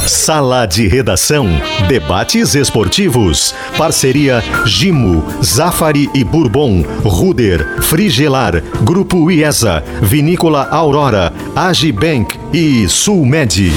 [0.05, 1.47] Sala de Redação.
[1.87, 3.55] Debates esportivos.
[3.79, 13.73] Parceria Gimo, Zafari e Bourbon, Ruder, Frigelar, Grupo IESA, Vinícola Aurora, Agibank e Sulmed.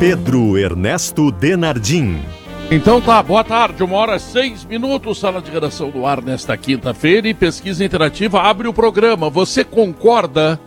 [0.00, 2.22] Pedro Ernesto Denardim.
[2.70, 7.28] Então tá, boa tarde, uma hora seis minutos, sala de redação do ar nesta quinta-feira
[7.28, 9.28] e pesquisa interativa abre o programa.
[9.28, 10.58] Você concorda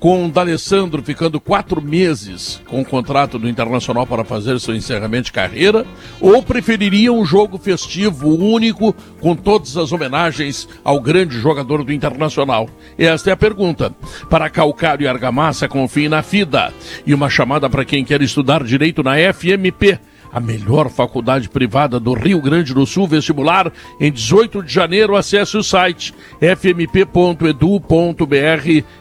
[0.00, 5.26] com o D'Alessandro ficando quatro meses com o contrato do Internacional para fazer seu encerramento
[5.26, 5.86] de carreira?
[6.18, 12.68] Ou preferiria um jogo festivo único com todas as homenagens ao grande jogador do Internacional?
[12.96, 13.94] Esta é a pergunta.
[14.30, 16.72] Para Calcário e Argamassa, confie na FIDA.
[17.06, 20.00] E uma chamada para quem quer estudar direito na FMP
[20.32, 25.16] a melhor faculdade privada do Rio Grande do Sul vestibular em 18 de janeiro.
[25.16, 27.34] Acesse o site fmp.edu.br.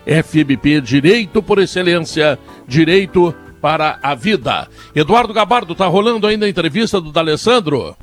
[0.05, 4.67] FMP Direito por Excelência, Direito para a Vida.
[4.95, 7.95] Eduardo Gabardo, tá rolando ainda a entrevista do D'Alessandro?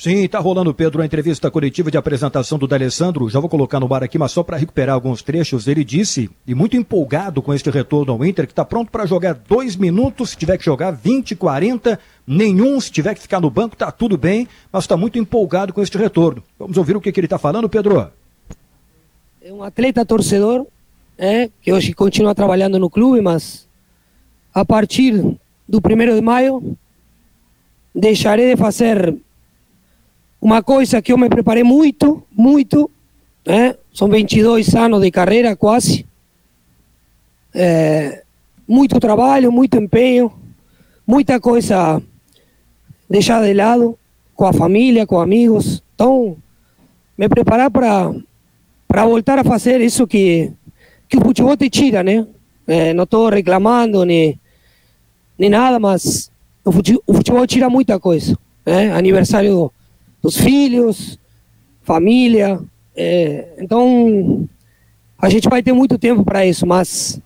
[0.00, 3.28] Sim, está rolando, Pedro, a entrevista coletiva de apresentação do D'Alessandro.
[3.28, 5.66] Já vou colocar no bar aqui, mas só para recuperar alguns trechos.
[5.66, 9.34] Ele disse, e muito empolgado com este retorno ao Inter, que está pronto para jogar
[9.34, 13.74] dois minutos, se tiver que jogar 20, 40, nenhum, se tiver que ficar no banco,
[13.74, 16.44] tá tudo bem, mas está muito empolgado com este retorno.
[16.56, 18.08] Vamos ouvir o que, que ele está falando, Pedro?
[19.42, 20.64] É um atleta torcedor,
[21.18, 23.66] é, que hoje continua trabalhando no clube, mas
[24.54, 25.14] a partir
[25.68, 26.76] do 1 de maio
[27.92, 29.18] deixarei de fazer
[30.40, 32.90] uma coisa que eu me preparei muito, muito,
[33.46, 33.74] né?
[33.92, 36.06] são 22 anos de carreira quase,
[37.54, 38.22] é,
[38.66, 40.32] muito trabalho, muito empenho,
[41.06, 42.00] muita coisa
[43.08, 43.98] deixada de lado,
[44.34, 45.82] com a família, com amigos.
[45.94, 46.36] Então,
[47.16, 48.12] me preparar para
[48.86, 50.50] para voltar a fazer isso que,
[51.06, 52.26] que o futebol te tira, né?
[52.66, 54.40] É, não estou reclamando nem,
[55.38, 56.30] nem nada, mas
[56.64, 58.36] o futebol, o futebol tira muita coisa.
[58.64, 58.90] Né?
[58.92, 59.70] Aniversário
[60.28, 61.18] dos filhos,
[61.82, 62.60] família.
[62.94, 64.46] É, então,
[65.18, 67.18] a gente vai ter muito tempo para isso, mas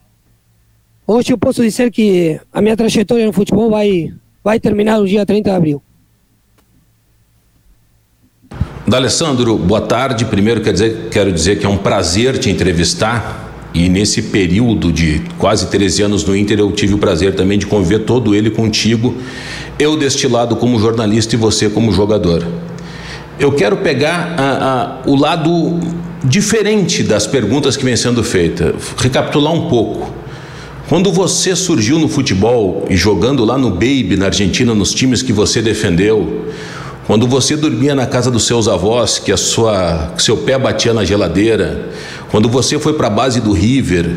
[1.04, 4.12] hoje eu posso dizer que a minha trajetória no futebol vai,
[4.42, 5.82] vai terminar no dia 30 de abril.
[8.86, 10.24] D'Alessandro, boa tarde.
[10.26, 13.50] Primeiro dizer, quero dizer que é um prazer te entrevistar.
[13.74, 17.66] E nesse período de quase 13 anos no Inter, eu tive o prazer também de
[17.66, 19.16] conviver todo ele contigo.
[19.78, 22.61] Eu deste lado como jornalista e você como jogador
[23.42, 25.80] eu quero pegar a, a, o lado
[26.22, 30.14] diferente das perguntas que vem sendo feitas, recapitular um pouco.
[30.88, 35.32] Quando você surgiu no futebol e jogando lá no Baby, na Argentina, nos times que
[35.32, 36.46] você defendeu,
[37.04, 41.04] quando você dormia na casa dos seus avós, que a sua, seu pé batia na
[41.04, 41.88] geladeira,
[42.30, 44.08] quando você foi para a base do River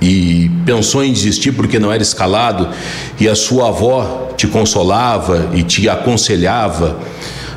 [0.00, 2.68] e pensou em desistir porque não era escalado,
[3.20, 6.98] e a sua avó te consolava e te aconselhava,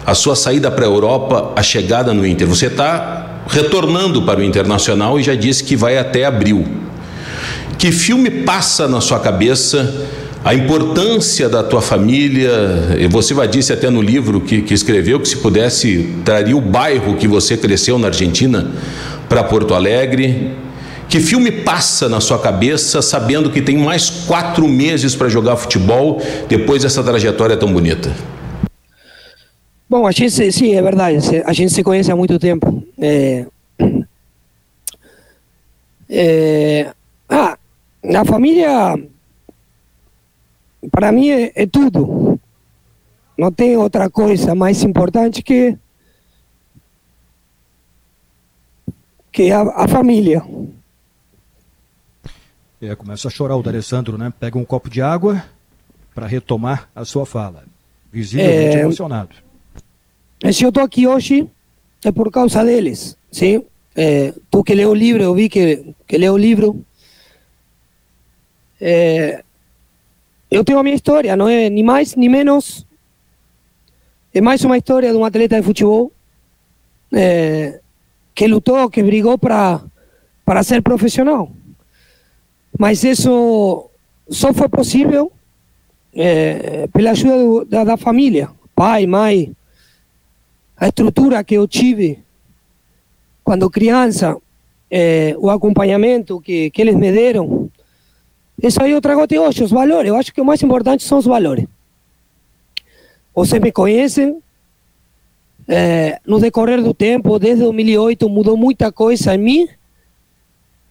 [0.05, 2.47] a sua saída para a Europa, a chegada no Inter.
[2.47, 6.65] Você está retornando para o Internacional e já disse que vai até abril.
[7.77, 10.07] Que filme passa na sua cabeça
[10.43, 12.51] a importância da tua família?
[13.09, 17.15] Você vai disse até no livro que, que escreveu que se pudesse traria o bairro
[17.15, 18.71] que você cresceu na Argentina
[19.27, 20.51] para Porto Alegre.
[21.09, 26.21] Que filme passa na sua cabeça sabendo que tem mais quatro meses para jogar futebol
[26.47, 28.34] depois dessa trajetória tão bonita?
[29.87, 31.17] Bom, a gente, sim, é verdade.
[31.45, 32.83] A gente se conhece há muito tempo.
[32.97, 33.45] É,
[36.09, 36.93] é,
[37.29, 37.57] ah,
[38.15, 38.97] a família,
[40.91, 42.39] para mim, é, é, tudo.
[43.37, 45.77] Não tem outra coisa mais importante que,
[49.31, 50.41] que a, a família.
[52.81, 54.33] É, começa a chorar o D'Alessandro, né?
[54.39, 55.43] Pega um copo de água
[56.13, 57.65] para retomar a sua fala.
[58.11, 59.44] Visivelmente é, emocionado.
[60.51, 61.47] Se eu estou aqui hoje
[62.03, 63.63] é por causa deles, sim?
[63.95, 66.85] É, tu que leu o livro, eu vi que, que leu o livro.
[68.79, 69.43] É,
[70.51, 72.85] eu tenho a minha história, não é nem mais nem menos.
[74.33, 76.11] É mais uma história de um atleta de futebol
[77.13, 77.79] é,
[78.35, 79.81] que lutou, que brigou para
[80.43, 81.49] para ser profissional.
[82.77, 83.89] Mas isso
[84.29, 85.31] só foi possível
[86.13, 89.55] é, pela ajuda do, da, da família, pai, mãe,
[90.77, 92.23] a estrutura que eu tive
[93.43, 94.37] quando criança,
[94.89, 97.69] eh, o acompanhamento que, que eles me deram,
[98.61, 100.07] Isso aí eu trago até hoje, os valores.
[100.07, 101.67] Eu acho que o mais importante são os valores.
[103.35, 104.41] Vocês me conhecem.
[105.67, 109.67] É, no decorrer do tempo, desde 2008, mudou muita coisa em mim.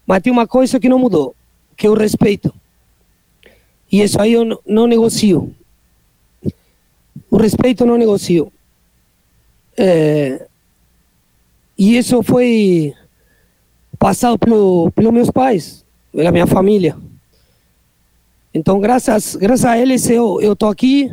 [0.07, 1.35] Mas tem uma coisa que não mudou,
[1.77, 2.53] que é o respeito.
[3.91, 5.55] E isso aí eu não negocio.
[7.31, 8.53] O respeito não negocio.
[9.77, 10.47] É,
[11.77, 12.95] e isso foi
[13.99, 16.97] passado pelo, pelos meus pais, pela minha família.
[18.53, 21.13] Então, graças, graças a eles, eu estou aqui.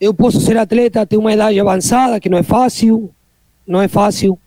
[0.00, 3.10] Eu posso ser atleta, ter uma idade avançada, que não é fácil.
[3.66, 4.38] Não é fácil.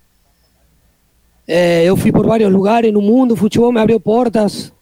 [1.47, 4.73] É, eu fui por vários lugares no mundo, o futebol me abriu portas.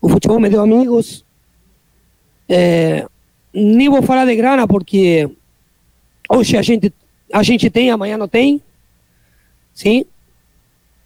[0.00, 1.24] O futebol me deu amigos.
[2.48, 3.06] É,
[3.54, 5.30] nem vou falar de grana, porque
[6.28, 6.92] hoje a gente,
[7.32, 8.60] a gente tem, amanhã não tem.
[9.74, 10.04] Sim?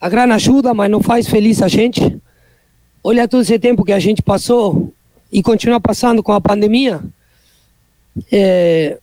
[0.01, 2.21] A grana ajuda, mas não faz feliz a gente.
[3.03, 4.93] Olha todo esse tempo que a gente passou
[5.31, 7.03] e continua passando com a pandemia.
[8.31, 8.99] É,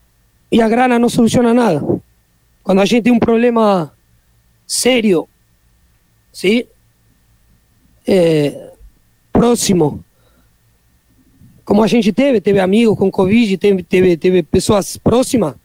[0.52, 1.82] e a grana não soluciona nada.
[2.64, 3.94] Quando a gente tem um problema
[4.68, 5.28] sério,
[6.32, 6.64] sim?
[8.08, 8.72] É,
[9.32, 10.04] próximo,
[11.64, 15.56] como a gente teve, teve amigos com Covid, teve, teve, teve pessoas próximas,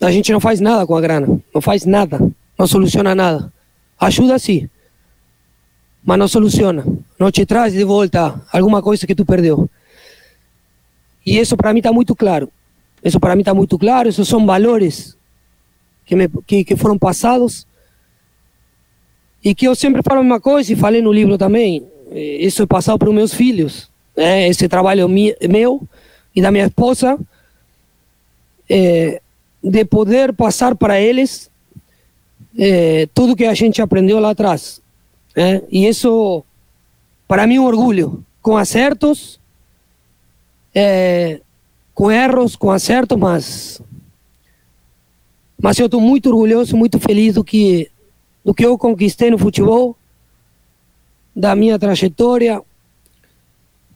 [0.00, 2.18] a gente não faz nada com a grana, não faz nada,
[2.58, 3.52] não soluciona nada.
[3.98, 4.68] Ajuda sim,
[6.02, 6.84] mas não soluciona,
[7.18, 9.68] não te traz de volta alguma coisa que tu perdeu.
[11.24, 12.50] E isso para mim está muito claro.
[13.04, 15.16] Isso para mim está muito claro, esses são valores
[16.04, 17.66] que, me, que, que foram passados
[19.42, 21.86] e que eu sempre falo a mesma coisa e falei no livro também.
[22.12, 25.82] Isso é passado para os meus filhos né, esse trabalho meu
[26.34, 27.18] e da minha esposa,
[28.68, 29.20] é,
[29.62, 31.50] de poder passar para eles
[32.58, 34.80] é, tudo que a gente aprendeu lá atrás.
[35.36, 35.62] Né?
[35.70, 36.44] E isso,
[37.28, 39.38] para mim, é um orgulho, com acertos,
[40.74, 41.40] é,
[41.94, 43.82] com erros, com acertos, mas,
[45.60, 47.90] mas eu estou muito orgulhoso, muito feliz do que,
[48.44, 49.96] do que eu conquistei no futebol,
[51.34, 52.62] da minha trajetória,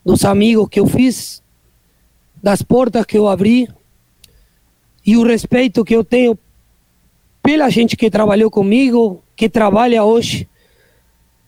[0.04, 1.42] dos amigos que eu fiz,
[2.42, 3.68] das portas que eu abri
[5.06, 6.38] e o respeito que eu tenho
[7.42, 10.48] pela gente que trabalhou comigo, que trabalha hoje.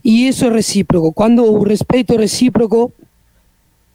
[0.04, 1.12] E isso é recíproco.
[1.12, 2.92] Quando o respeito é recíproco,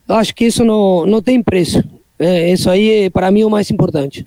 [0.09, 1.83] acho que isso não, não tem preço.
[2.17, 4.25] É, isso aí é para mim o mais importante.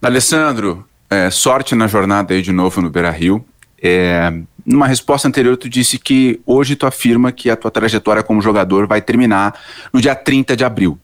[0.00, 3.44] Alessandro, é, sorte na jornada aí de novo no Beira Rio.
[3.82, 4.32] É,
[4.64, 8.86] numa resposta anterior, tu disse que hoje tu afirma que a tua trajetória como jogador
[8.86, 9.58] vai terminar
[9.92, 10.98] no dia 30 de abril.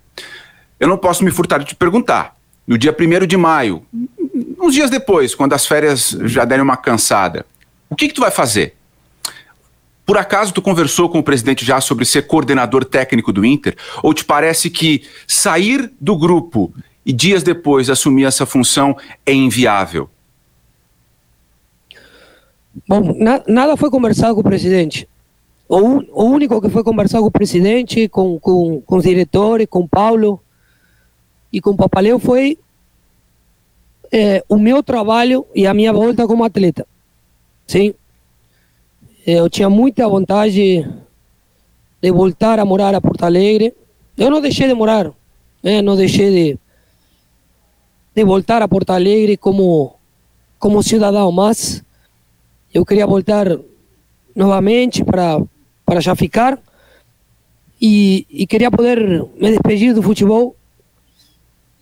[0.78, 2.36] Eu não posso me furtar de te perguntar.
[2.66, 3.86] No dia 1 de maio,
[4.60, 7.46] uns dias depois, quando as férias já derem uma cansada,
[7.88, 8.74] o que, que tu vai fazer?
[10.04, 13.76] Por acaso tu conversou com o presidente já sobre ser coordenador técnico do Inter?
[14.02, 16.72] Ou te parece que sair do grupo
[17.04, 20.08] e dias depois assumir essa função é inviável?
[22.86, 25.08] Bom, na, nada foi conversado com o presidente.
[25.68, 25.78] O,
[26.12, 29.88] o, único que foi conversado com o presidente, com, com, com os diretores, com o
[29.88, 30.40] Paulo
[31.56, 32.58] e com o Papaleu foi
[34.12, 36.86] é, o meu trabalho e a minha volta como atleta.
[37.66, 37.94] Sim.
[39.26, 40.86] Eu tinha muita vontade
[42.02, 43.72] de voltar a morar a Porto Alegre.
[44.18, 45.10] Eu não deixei de morar,
[45.62, 45.80] né?
[45.80, 46.58] não deixei de,
[48.14, 49.94] de voltar a Porto Alegre como,
[50.58, 51.82] como cidadão, mas
[52.72, 53.46] eu queria voltar
[54.34, 55.40] novamente para,
[55.86, 56.58] para já ficar
[57.80, 60.54] e, e queria poder me despedir do futebol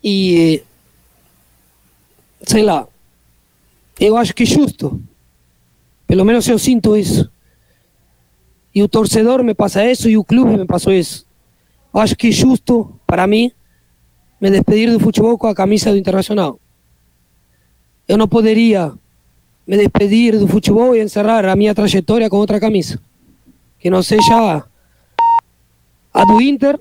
[0.04, 0.62] e
[2.42, 2.87] sei lá,
[3.99, 5.00] eu acho que é justo,
[6.06, 7.30] pelo menos eu sinto isso.
[8.75, 11.25] E o torcedor me passa isso e o clube me passou isso.
[11.92, 13.50] Eu acho que é justo para mim
[14.40, 16.58] me despedir do futebol com a camisa do Internacional.
[18.06, 18.92] Eu não poderia
[19.66, 23.00] me despedir do futebol e encerrar a minha trajetória com outra camisa.
[23.78, 24.64] Que não seja
[26.12, 26.78] a do Inter.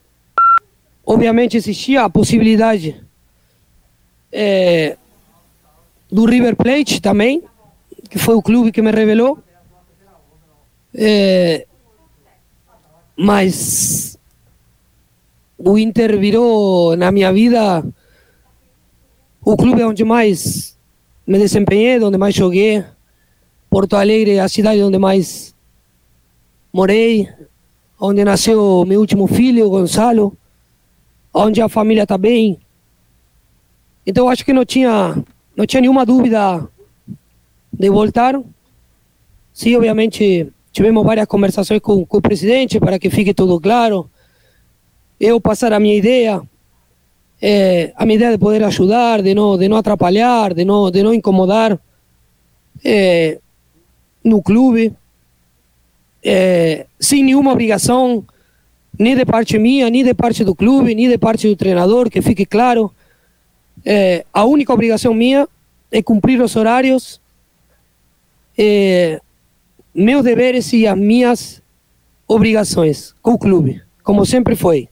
[1.06, 3.03] Obviamente existia a possibilidade
[4.34, 4.98] é,
[6.12, 7.44] do River Plate também,
[8.10, 9.38] que foi o clube que me revelou.
[10.96, 11.66] É,
[13.16, 14.18] mas
[15.58, 17.86] o Inter virou na minha vida
[19.46, 20.76] o clube onde mais
[21.26, 22.84] me desempenhei, onde mais joguei.
[23.70, 25.56] Porto Alegre, a cidade onde mais
[26.72, 27.30] morei,
[28.00, 30.36] onde nasceu meu último filho, Gonçalo,
[31.34, 32.60] onde a família está bem.
[34.06, 35.16] Então acho que não tinha,
[35.56, 36.68] não tinha nenhuma dúvida
[37.72, 38.40] de voltar.
[39.54, 44.10] Sim, obviamente tivemos várias conversações com, com o presidente para que fique tudo claro.
[45.20, 46.42] Eu passar a minha ideia,
[47.42, 51.04] é, a minha ideia de poder ajudar, de não, de não atrapalhar, de não, de
[51.04, 51.80] não incomodar
[52.84, 53.40] é,
[54.24, 54.94] no clube,
[56.24, 58.26] é, sem nenhuma obrigação,
[58.98, 62.22] nem de parte minha, nem de parte do clube, nem de parte do treinador, que
[62.22, 62.92] fique claro.
[63.86, 65.48] É, a única obrigação minha
[65.92, 67.22] é cumprir os horários,
[68.58, 69.20] é,
[69.94, 71.62] meus deveres e as minhas
[72.28, 74.90] obrigações com o clube, como sempre foi.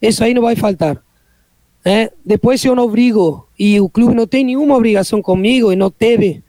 [0.00, 1.02] Isso aí não vai faltar.
[1.84, 2.10] É?
[2.24, 5.90] Depois, se eu não obrigo e o clube não tem nenhuma obrigação comigo e não
[5.90, 6.42] teve,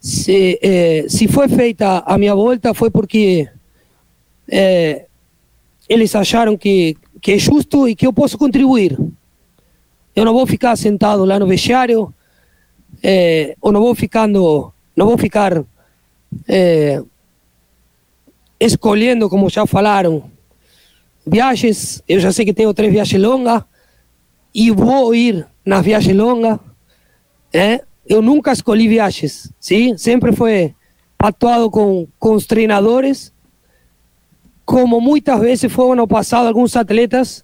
[0.00, 3.48] se, é, se foi feita a minha volta, foi porque
[4.48, 5.06] é,
[5.88, 8.96] eles acharam que, que é justo e que eu posso contribuir.
[10.14, 12.12] Eu não vou ficar sentado lá no vestiário,
[13.02, 15.64] é, ou não vou ficando, não vou ficar
[16.48, 17.02] é,
[18.60, 20.30] escolhendo, como já falaram,
[21.26, 22.02] viagens.
[22.08, 23.62] Eu já sei que tenho três viagens longas
[24.54, 26.58] e vou ir nas viagens longas.
[27.52, 27.82] É?
[28.06, 29.96] Eu nunca escolhi viagens, sim?
[29.96, 30.74] Sempre foi
[31.18, 33.32] atuado com, com os treinadores,
[34.64, 37.43] como muitas vezes foram no passado alguns atletas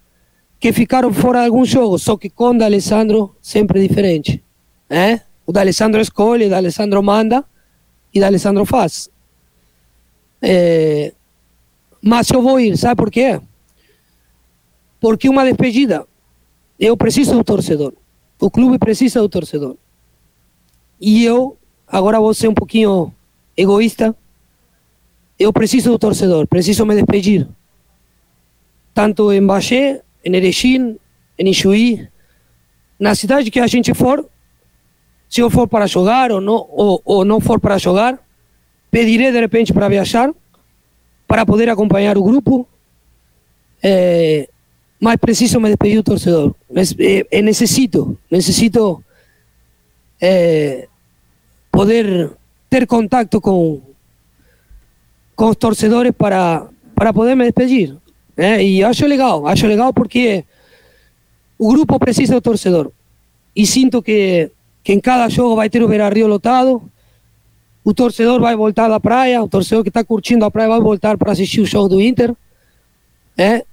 [0.61, 4.43] que ficaram fora de alguns jogos, só que com o Alessandro sempre diferente.
[4.87, 5.19] É?
[5.45, 7.43] O Alessandro escolhe, o Alessandro manda
[8.13, 9.09] e o Alessandro faz.
[10.39, 11.13] É,
[11.99, 13.41] mas eu vou ir, sabe por quê?
[14.99, 16.05] Porque uma despedida,
[16.79, 17.93] eu preciso do torcedor.
[18.39, 19.75] O clube precisa do torcedor.
[20.99, 23.11] E eu, agora vou ser um pouquinho
[23.57, 24.15] egoísta,
[25.39, 27.47] eu preciso do torcedor, preciso me despedir.
[28.93, 30.97] Tanto em Bagé, em Erechim,
[31.37, 32.07] em Ijuí,
[32.99, 34.25] na cidade que a gente for,
[35.29, 38.19] se eu for para jogar ou não, ou, ou não for para jogar,
[38.91, 40.29] pedirei de repente para viajar,
[41.27, 42.67] para poder acompanhar o grupo,
[43.81, 44.49] é,
[44.99, 46.53] mas preciso me despedir do torcedor.
[47.31, 49.03] É, necessito, necessito
[50.19, 50.87] é,
[51.71, 52.31] poder
[52.69, 53.81] ter contato com,
[55.35, 57.97] com os torcedores para, para poder me despedir.
[58.41, 58.63] Né?
[58.63, 60.43] E acho legal, acho legal porque
[61.59, 62.91] o grupo precisa do torcedor.
[63.55, 64.49] E sinto que,
[64.83, 66.81] que em cada jogo vai ter o Beira Rio lotado,
[67.83, 71.19] o torcedor vai voltar da praia, o torcedor que está curtindo a praia vai voltar
[71.19, 72.35] para assistir o show do Inter.
[73.37, 73.63] É,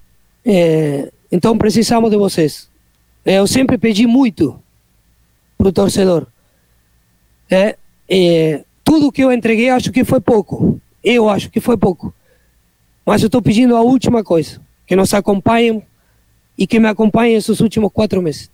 [0.45, 2.69] é, então precisamos de vocês.
[3.25, 4.63] É, eu sempre pedi muito
[5.57, 6.27] para o torcedor.
[7.51, 7.75] É,
[8.07, 10.79] é, tudo que eu entreguei acho que foi pouco.
[11.03, 12.13] Eu acho que foi pouco.
[13.09, 15.83] Mas eu estou pedindo a última coisa: que nos acompanhem
[16.59, 18.51] e que me acompanhem esses últimos quatro meses.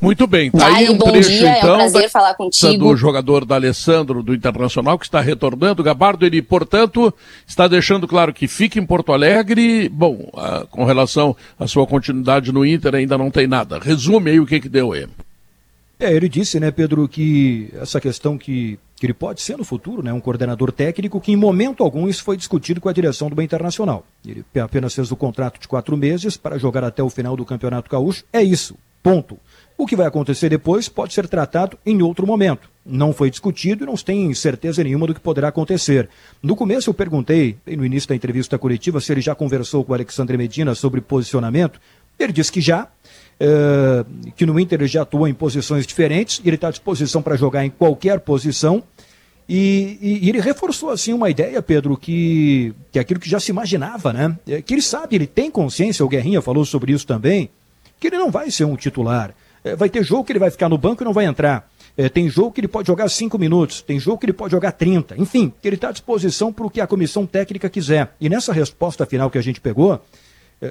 [0.00, 2.88] Muito bem, tá aí um bom trecho dia, então é um prazer da- falar contigo.
[2.88, 5.82] do jogador da Alessandro do Internacional que está retornando.
[5.82, 7.12] Gabardo, ele, portanto,
[7.46, 9.88] está deixando claro que fica em Porto Alegre.
[9.88, 13.80] Bom, ah, com relação à sua continuidade no Inter, ainda não tem nada.
[13.80, 15.06] Resume aí o que que deu aí.
[15.98, 20.00] É, ele disse, né, Pedro, que essa questão que, que ele pode ser no futuro,
[20.00, 23.34] né, um coordenador técnico, que em momento algum isso foi discutido com a direção do
[23.34, 24.06] Bem Internacional.
[24.24, 27.90] Ele apenas fez o contrato de quatro meses para jogar até o final do Campeonato
[27.90, 28.24] Gaúcho.
[28.32, 29.36] É isso, ponto.
[29.76, 32.70] O que vai acontecer depois pode ser tratado em outro momento.
[32.86, 36.08] Não foi discutido e não tem certeza nenhuma do que poderá acontecer.
[36.40, 39.94] No começo eu perguntei, no início da entrevista coletiva, se ele já conversou com o
[39.96, 41.80] Alexandre Medina sobre posicionamento.
[42.18, 42.88] Ele disse que já,
[43.40, 44.04] eh,
[44.36, 47.64] que no Inter ele já atua em posições diferentes, ele está à disposição para jogar
[47.64, 48.82] em qualquer posição.
[49.48, 53.40] E, e- e ele reforçou assim uma ideia, Pedro, que, que é aquilo que já
[53.40, 54.36] se imaginava, né?
[54.46, 57.50] É, que ele sabe, ele tem consciência, o Guerrinha falou sobre isso também,
[58.00, 59.34] que ele não vai ser um titular.
[59.64, 61.68] É, vai ter jogo que ele vai ficar no banco e não vai entrar.
[61.96, 64.72] É, tem jogo que ele pode jogar cinco minutos, tem jogo que ele pode jogar
[64.72, 65.14] 30.
[65.20, 68.14] Enfim, que ele está à disposição para o que a comissão técnica quiser.
[68.20, 70.00] E nessa resposta final que a gente pegou,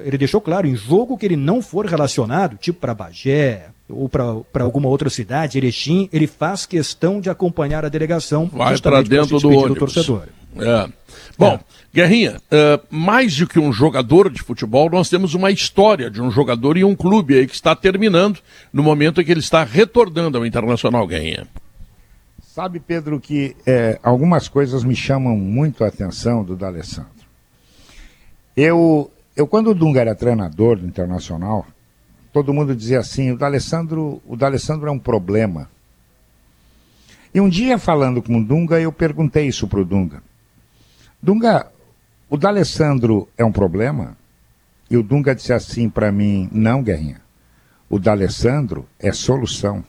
[0.04, 4.64] ele deixou claro, em jogo que ele não for relacionado, tipo para Bagé ou para
[4.64, 9.50] alguma outra cidade, Erechim, ele faz questão de acompanhar a delegação Vai para dentro do
[9.50, 9.78] ônibus.
[9.78, 10.28] torcedor.
[10.56, 10.88] É.
[11.36, 11.58] Bom,
[11.92, 16.30] Guerrinha, eh, mais do que um jogador de futebol, nós temos uma história de um
[16.30, 18.38] jogador e um clube aí que está terminando
[18.72, 21.46] no momento em que ele está retornando ao Internacional, Guerrinha.
[22.42, 27.10] Sabe, Pedro, que é, algumas coisas me chamam muito a atenção do D'Alessandro.
[28.54, 31.66] Eu, eu, quando o Dunga era treinador do Internacional,
[32.32, 35.70] todo mundo dizia assim, o D'Alessandro, o D'Alessandro é um problema.
[37.34, 40.22] E um dia, falando com o Dunga, eu perguntei isso para o Dunga.
[41.22, 41.66] Dunga,
[42.28, 44.16] o D'Alessandro é um problema?
[44.90, 47.22] E o Dunga disse assim para mim, não, Guerrinha,
[47.88, 49.82] o D'Alessandro é solução.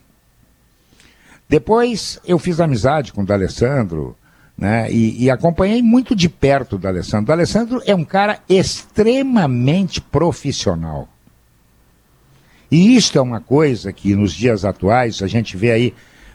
[1.49, 4.15] Depois eu fiz amizade com o D'Alessandro,
[4.57, 4.91] né?
[4.91, 7.31] E, e acompanhei muito de perto do Alessandro.
[7.31, 11.07] O Alessandro é um cara extremamente profissional.
[12.71, 15.93] E isto é uma coisa que nos dias atuais a gente vê aí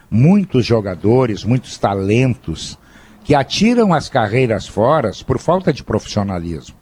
[0.09, 2.77] muitos jogadores, muitos talentos
[3.23, 6.75] que atiram as carreiras fora por falta de profissionalismo.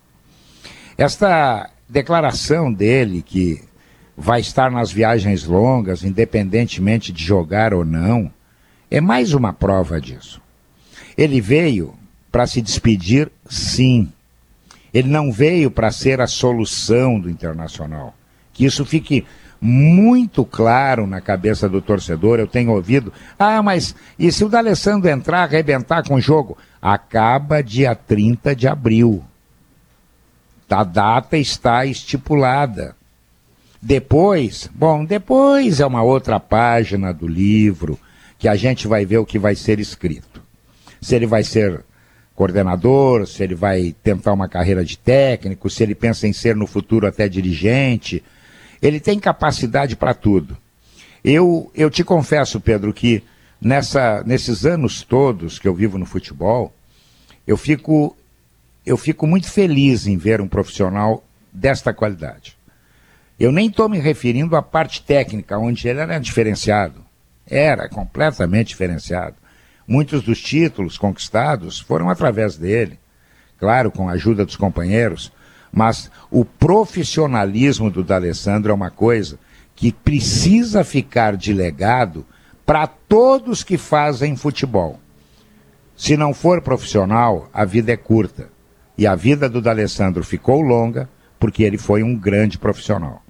[0.98, 3.62] Esta declaração dele que
[4.16, 8.32] vai estar nas viagens longas, independentemente de jogar ou não,
[8.90, 10.42] é mais uma prova disso.
[11.18, 11.94] Ele veio
[12.32, 14.12] para se despedir, sim.
[14.94, 18.16] Ele não veio para ser a solução do internacional.
[18.54, 19.26] Que isso fique
[19.60, 22.40] muito claro na cabeça do torcedor.
[22.40, 26.58] Eu tenho ouvido, ah, mas e se o D'Alessandro entrar, arrebentar com o jogo?
[26.82, 29.24] Acaba dia 30 de abril.
[30.70, 32.96] A data está estipulada.
[33.82, 38.00] Depois, bom, depois é uma outra página do livro
[38.38, 40.37] que a gente vai ver o que vai ser escrito.
[41.02, 41.84] Se ele vai ser
[42.36, 46.68] coordenador, se ele vai tentar uma carreira de técnico, se ele pensa em ser no
[46.68, 48.24] futuro até dirigente.
[48.82, 50.56] Ele tem capacidade para tudo.
[51.24, 53.24] Eu, eu te confesso, Pedro, que
[53.60, 56.72] nessa, nesses anos todos que eu vivo no futebol,
[57.46, 58.16] eu fico,
[58.86, 62.56] eu fico muito feliz em ver um profissional desta qualidade.
[63.40, 67.04] Eu nem estou me referindo à parte técnica, onde ele era diferenciado.
[67.46, 69.36] Era completamente diferenciado.
[69.88, 73.00] Muitos dos títulos conquistados foram através dele.
[73.58, 75.32] Claro, com a ajuda dos companheiros.
[75.72, 79.40] Mas o profissionalismo do D'Alessandro é uma coisa
[79.76, 82.26] que precisa ficar de legado
[82.66, 85.00] para todos que fazem futebol.
[85.96, 88.50] Se não for profissional, a vida é curta.
[88.98, 91.08] E a vida do D'Alessandro ficou longa
[91.40, 93.24] porque ele foi um grande profissional.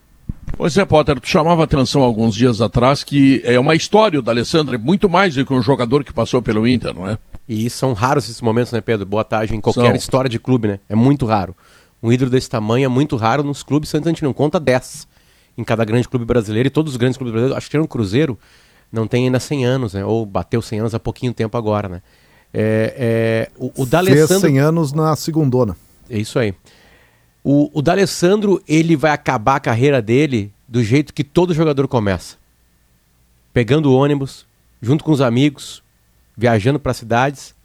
[0.57, 4.75] Pois é, Potter, tu chamava atenção alguns dias atrás que é uma história da Alessandro,
[4.75, 7.17] é muito mais do que um jogador que passou pelo Inter, não é?
[7.48, 9.05] E são raros esses momentos, né, Pedro?
[9.05, 9.96] Boa tarde em qualquer são.
[9.96, 10.79] história de clube, né?
[10.89, 11.55] É muito raro.
[12.01, 15.07] Um ídolo desse tamanho é muito raro nos clubes, a gente não conta 10
[15.57, 18.38] em cada grande clube brasileiro e todos os grandes clubes brasileiros, acho que no Cruzeiro,
[18.91, 20.06] não tem ainda 100 anos, né?
[20.06, 22.02] Ou bateu 100 anos há pouquinho tempo agora, né?
[22.54, 24.28] É, é, o, o D'Alessandro...
[24.28, 25.75] Fez 100 anos na segundona.
[26.10, 26.54] É isso aí.
[27.49, 32.36] O, o D'Alessandro, ele vai acabar a carreira dele do jeito que todo jogador começa.
[33.53, 34.45] Pegando ônibus,
[34.81, 35.81] junto com os amigos,
[36.36, 37.55] viajando para cidades,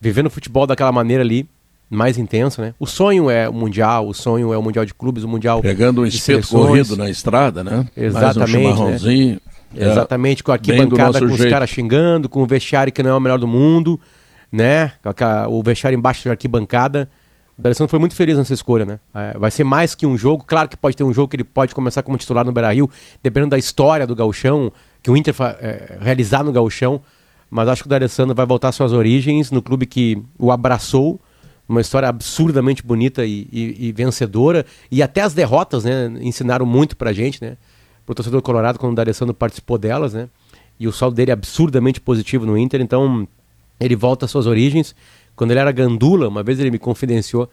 [0.00, 1.48] vivendo futebol daquela maneira ali,
[1.90, 2.74] mais intenso, né?
[2.78, 6.02] O sonho é o mundial, o sonho é o mundial de clubes, o mundial pegando
[6.02, 7.88] um espeto corrido na estrada, né?
[7.96, 9.38] Exatamente, um né?
[9.74, 13.14] É, Exatamente, com a arquibancada com os caras xingando, com o vestiário que não é
[13.14, 13.98] o melhor do mundo,
[14.52, 14.92] né?
[15.48, 17.10] O vestiário embaixo da arquibancada.
[17.58, 19.00] D'Alessandro foi muito feliz nessa escolha, né?
[19.12, 20.44] É, vai ser mais que um jogo.
[20.46, 22.88] Claro que pode ter um jogo que ele pode começar como titular no Beira-Rio,
[23.20, 27.00] dependendo da história do gauchão, que o Inter é, realizar no gauchão.
[27.50, 31.18] Mas acho que o D'Alessandro vai voltar às suas origens no clube que o abraçou,
[31.68, 34.64] uma história absurdamente bonita e, e, e, vencedora.
[34.88, 36.12] E até as derrotas, né?
[36.20, 37.56] Ensinaram muito pra gente, né?
[38.06, 40.28] Pro torcedor colorado, quando o D'Alessandro participou delas, né?
[40.78, 43.26] E o saldo dele é absurdamente positivo no Inter, então
[43.80, 44.94] ele volta às suas origens.
[45.38, 47.48] Quando ele era gandula, uma vez ele me confidenciou,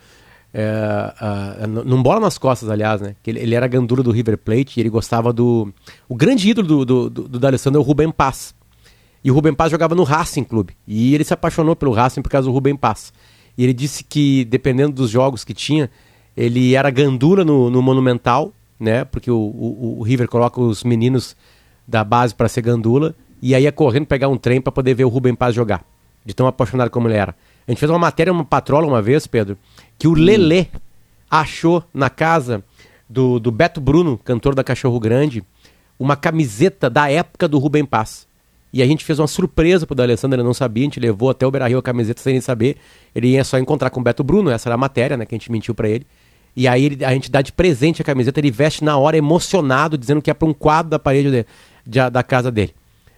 [0.52, 3.16] é, num bola nas costas, aliás, né?
[3.22, 5.72] Que ele, ele, era gandula do River Plate e ele gostava do.
[6.10, 8.56] O grande ídolo do, do, do, do D'Alessandro é o Rubem Paz.
[9.24, 10.76] E o Rubem Paz jogava no Racing Clube.
[10.88, 13.14] E ele se apaixonou pelo Racing por causa do Rubem Paz.
[13.56, 15.88] E ele disse que, dependendo dos jogos que tinha,
[16.36, 19.06] ele era gandula no, no Monumental, né?
[19.06, 21.36] Porque o, o, o River coloca os meninos
[21.88, 23.14] da base para ser gandula.
[23.44, 25.86] E aí ia correndo pegar um trem para poder ver o Rubem Paz jogar.
[26.26, 27.36] De tão apaixonado como ele era.
[27.68, 29.58] A gente fez uma matéria, uma patrola uma vez, Pedro,
[29.98, 30.16] que o hum.
[30.16, 30.68] Lelê
[31.30, 32.64] achou na casa
[33.10, 35.44] do, do Beto Bruno, cantor da Cachorro Grande,
[36.00, 38.28] uma camiseta da época do Rubem Paz.
[38.72, 41.48] E a gente fez uma surpresa pro D'Alessandro, ele não sabia, a gente levou até
[41.48, 42.76] o Beira-Rio a camiseta sem ele saber.
[43.16, 45.38] Ele ia só encontrar com o Beto Bruno, essa era a matéria, né, que a
[45.38, 46.06] gente mentiu para ele.
[46.56, 49.98] E aí ele, a gente dá de presente a camiseta, ele veste na hora emocionado,
[49.98, 51.46] dizendo que é para um quadro da parede de,
[51.86, 52.74] de, da casa dele.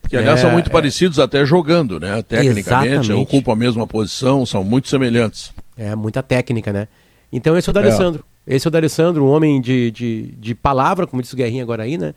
[0.09, 0.71] Que aliás é, são muito é...
[0.71, 2.21] parecidos até jogando, né?
[2.21, 3.11] Tecnicamente, Exatamente.
[3.13, 5.51] ocupam a mesma posição, são muito semelhantes.
[5.77, 6.87] É, muita técnica, né?
[7.31, 8.23] Então esse é o D'Alessandro.
[8.45, 8.55] É.
[8.55, 11.83] Esse é o D'Alessandro, um homem de, de, de palavra, como disse o Guerrinha agora
[11.83, 12.13] aí, né?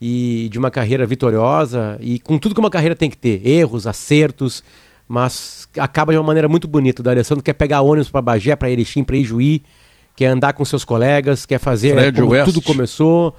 [0.00, 3.86] E de uma carreira vitoriosa, e com tudo que uma carreira tem que ter, erros,
[3.86, 4.62] acertos,
[5.06, 7.00] mas acaba de uma maneira muito bonita.
[7.00, 9.62] O D'Alessandro quer pegar ônibus para Bagé, para Erechim, para Ijuí,
[10.16, 12.44] quer andar com seus colegas, quer fazer Fred como West.
[12.46, 13.34] tudo começou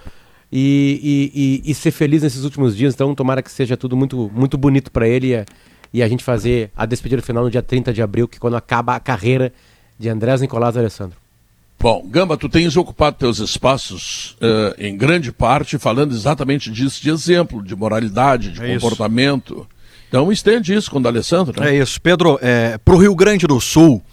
[0.52, 2.94] e, e, e, e, ser feliz nesses últimos dias.
[2.94, 5.46] Então, tomara que seja tudo muito, muito bonito para ele e,
[5.94, 8.56] e, a gente fazer a despedida final no dia 30 de abril, que é quando
[8.56, 9.54] acaba a carreira
[9.98, 11.18] de Andrés Nicolás Alessandro.
[11.80, 17.10] Bom, Gamba, tu tens ocupado teus espaços uh, em grande parte falando exatamente disso, de
[17.10, 19.54] exemplo, de moralidade, de é comportamento.
[19.54, 19.80] Isso.
[20.10, 21.62] Então estende isso com o D'Alessandro.
[21.62, 21.70] Né?
[21.70, 22.02] É isso.
[22.02, 24.04] Pedro, é, para o Rio Grande do Sul,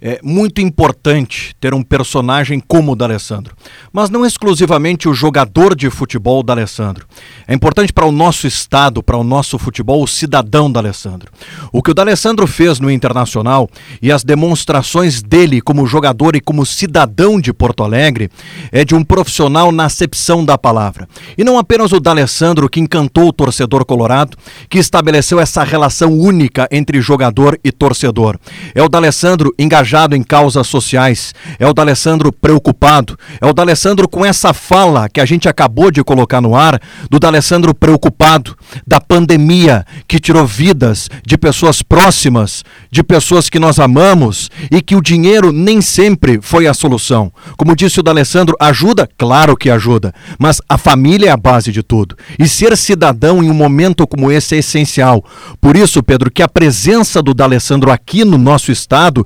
[0.00, 3.54] é muito importante ter um personagem como o D'Alessandro,
[3.92, 7.06] mas não exclusivamente o jogador de futebol D'Alessandro.
[7.46, 11.30] É importante para o nosso estado, para o nosso futebol, o cidadão D'Alessandro.
[11.72, 13.68] O que o D'Alessandro fez no Internacional
[14.02, 18.30] e as demonstrações dele como jogador e como cidadão de Porto Alegre
[18.70, 21.08] é de um profissional na acepção da palavra.
[21.38, 24.36] E não apenas o D'Alessandro que encantou o torcedor colorado,
[24.68, 28.38] que estabeleceu essa relação única entre jogador e torcedor.
[28.74, 34.08] É o D'Alessandro engajado engajado em causas sociais, é o D'Alessandro preocupado, é o D'Alessandro
[34.08, 39.00] com essa fala que a gente acabou de colocar no ar, do D'Alessandro preocupado, da
[39.00, 45.00] pandemia que tirou vidas de pessoas próximas, de pessoas que nós amamos e que o
[45.00, 47.32] dinheiro nem sempre foi a solução.
[47.56, 49.08] Como disse o D'Alessandro, ajuda?
[49.16, 52.16] Claro que ajuda, mas a família é a base de tudo.
[52.36, 55.24] E ser cidadão em um momento como esse é essencial.
[55.60, 59.24] Por isso, Pedro, que a presença do D'Alessandro aqui no nosso estado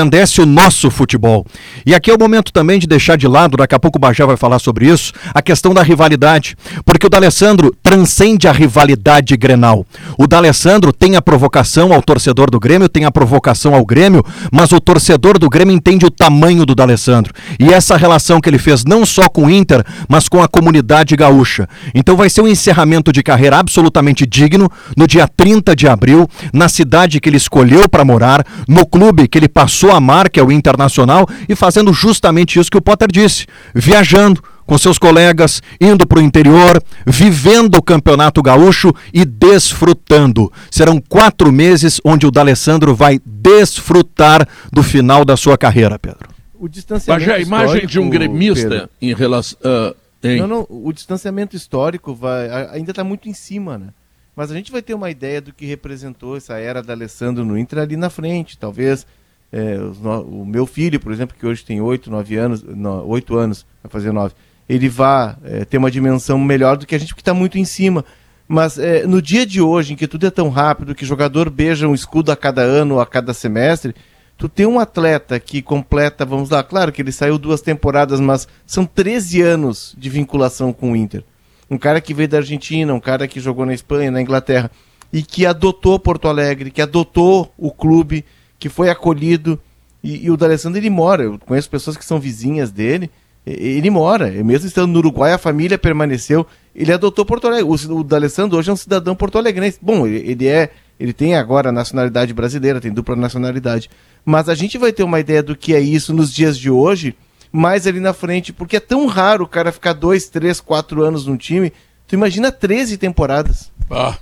[0.00, 1.46] engrandece o nosso futebol.
[1.84, 4.24] E aqui é o momento também de deixar de lado, daqui a pouco o Bajé
[4.24, 6.56] vai falar sobre isso, a questão da rivalidade.
[6.84, 9.86] Porque o D'Alessandro transcende a rivalidade grenal.
[10.18, 14.72] O D'Alessandro tem a provocação ao torcedor do Grêmio, tem a provocação ao Grêmio, mas
[14.72, 17.34] o torcedor do Grêmio entende o tamanho do D'Alessandro.
[17.58, 21.14] E essa relação que ele fez não só com o Inter, mas com a comunidade
[21.14, 21.68] gaúcha.
[21.94, 26.68] Então vai ser um encerramento de carreira absolutamente digno no dia 30 de abril, na
[26.68, 30.42] cidade que ele escolheu para morar, no clube que ele passou a amar, que é
[30.42, 36.06] o Internacional, e fazendo justamente isso que o Potter disse: viajando com seus colegas, indo
[36.06, 40.52] para o interior, vivendo o Campeonato Gaúcho e desfrutando.
[40.70, 46.28] Serão quatro meses onde o D'Alessandro vai desfrutar do final da sua carreira, Pedro.
[46.54, 49.58] O distanciamento Mas a imagem de um gremista Pedro, em relação.
[49.60, 49.96] Uh,
[50.38, 53.88] não, não, o distanciamento histórico vai, ainda está muito em cima, né?
[54.36, 57.58] Mas a gente vai ter uma ideia do que representou essa era da Alessandro no
[57.58, 58.56] Inter ali na frente.
[58.56, 59.04] Talvez
[59.52, 62.64] é, o meu filho, por exemplo, que hoje tem 8, 9 anos,
[63.06, 64.34] 8 anos, vai fazer 9,
[64.68, 67.64] ele vá é, ter uma dimensão melhor do que a gente, porque está muito em
[67.64, 68.04] cima.
[68.46, 71.88] Mas é, no dia de hoje, em que tudo é tão rápido, que jogador beija
[71.88, 73.94] um escudo a cada ano, a cada semestre,
[74.36, 78.48] tu tem um atleta que completa, vamos lá, claro que ele saiu duas temporadas, mas
[78.64, 81.24] são 13 anos de vinculação com o Inter.
[81.68, 84.70] Um cara que veio da Argentina, um cara que jogou na Espanha, na Inglaterra,
[85.12, 88.24] e que adotou Porto Alegre, que adotou o clube,
[88.60, 89.58] que foi acolhido.
[90.04, 91.24] E, e o D'Alessandro, ele mora.
[91.24, 93.10] Eu conheço pessoas que são vizinhas dele.
[93.44, 94.30] Ele mora.
[94.30, 96.46] Mesmo estando no Uruguai, a família permaneceu.
[96.76, 97.64] Ele adotou Porto Alegre.
[97.64, 99.78] O, o D'Alessandro hoje é um cidadão porto-alegrense.
[99.80, 100.70] Bom, ele, ele é.
[101.00, 103.88] Ele tem agora nacionalidade brasileira, tem dupla nacionalidade.
[104.22, 107.16] Mas a gente vai ter uma ideia do que é isso nos dias de hoje,
[107.50, 111.24] mais ali na frente, porque é tão raro o cara ficar dois, três, quatro anos
[111.24, 111.72] num time.
[112.06, 113.72] Tu imagina 13 temporadas.
[113.90, 114.18] Ah.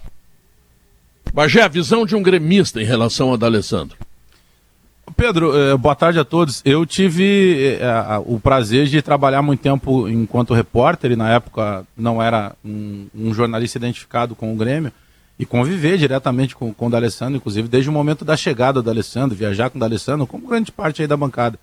[1.35, 3.97] Bagé, a visão de um gremista em relação ao D'Alessandro.
[5.19, 6.63] Pedro, eh, boa tarde a todos.
[6.65, 12.23] Eu tive eh, o prazer de trabalhar muito tempo enquanto repórter, e na época não
[12.23, 14.93] era um, um jornalista identificado com o Grêmio,
[15.37, 19.37] e conviver diretamente com, com o D'Alessandro, inclusive desde o momento da chegada do D'Alessandro,
[19.37, 21.59] viajar com o D'Alessandro, como grande parte aí da bancada.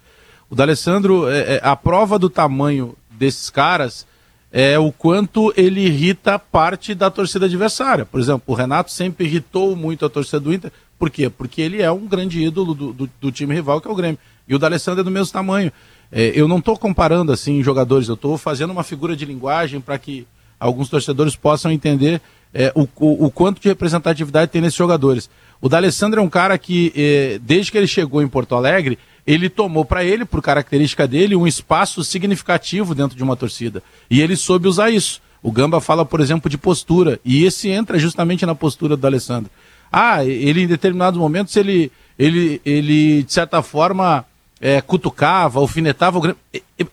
[0.50, 4.06] O D'Alessandro, é, é, a prova do tamanho desses caras
[4.52, 8.06] é o quanto ele irrita parte da torcida adversária.
[8.06, 11.29] Por exemplo, o Renato sempre irritou muito a torcida do Inter, por quê?
[11.29, 14.17] Porque ele é um grande ídolo do, do, do time rival, que é o Grêmio.
[14.47, 15.71] E o D'Alessandro é do mesmo tamanho.
[16.12, 19.97] É, eu não estou comparando assim jogadores, eu estou fazendo uma figura de linguagem para
[19.97, 20.25] que
[20.60, 22.21] alguns torcedores possam entender
[22.53, 25.29] é, o, o, o, quanto de representatividade tem nesses jogadores.
[25.60, 29.49] O D'Alessandro é um cara que, é, desde que ele chegou em Porto Alegre, ele
[29.49, 33.81] tomou para ele, por característica dele, um espaço significativo dentro de uma torcida.
[34.10, 35.21] E ele soube usar isso.
[35.41, 37.19] O Gamba fala, por exemplo, de postura.
[37.25, 39.51] E esse entra justamente na postura do Alessandro.
[39.97, 44.25] Ah, ele em determinados momentos ele, ele, ele de certa forma
[44.60, 46.38] é, cutucava, alfinetava o Grêmio.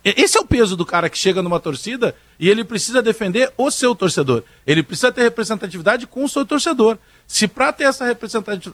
[0.05, 3.73] Esse é o peso do cara que chega numa torcida e ele precisa defender o
[3.73, 4.45] seu torcedor.
[4.65, 6.97] Ele precisa ter representatividade com o seu torcedor.
[7.27, 8.05] Se para ter essa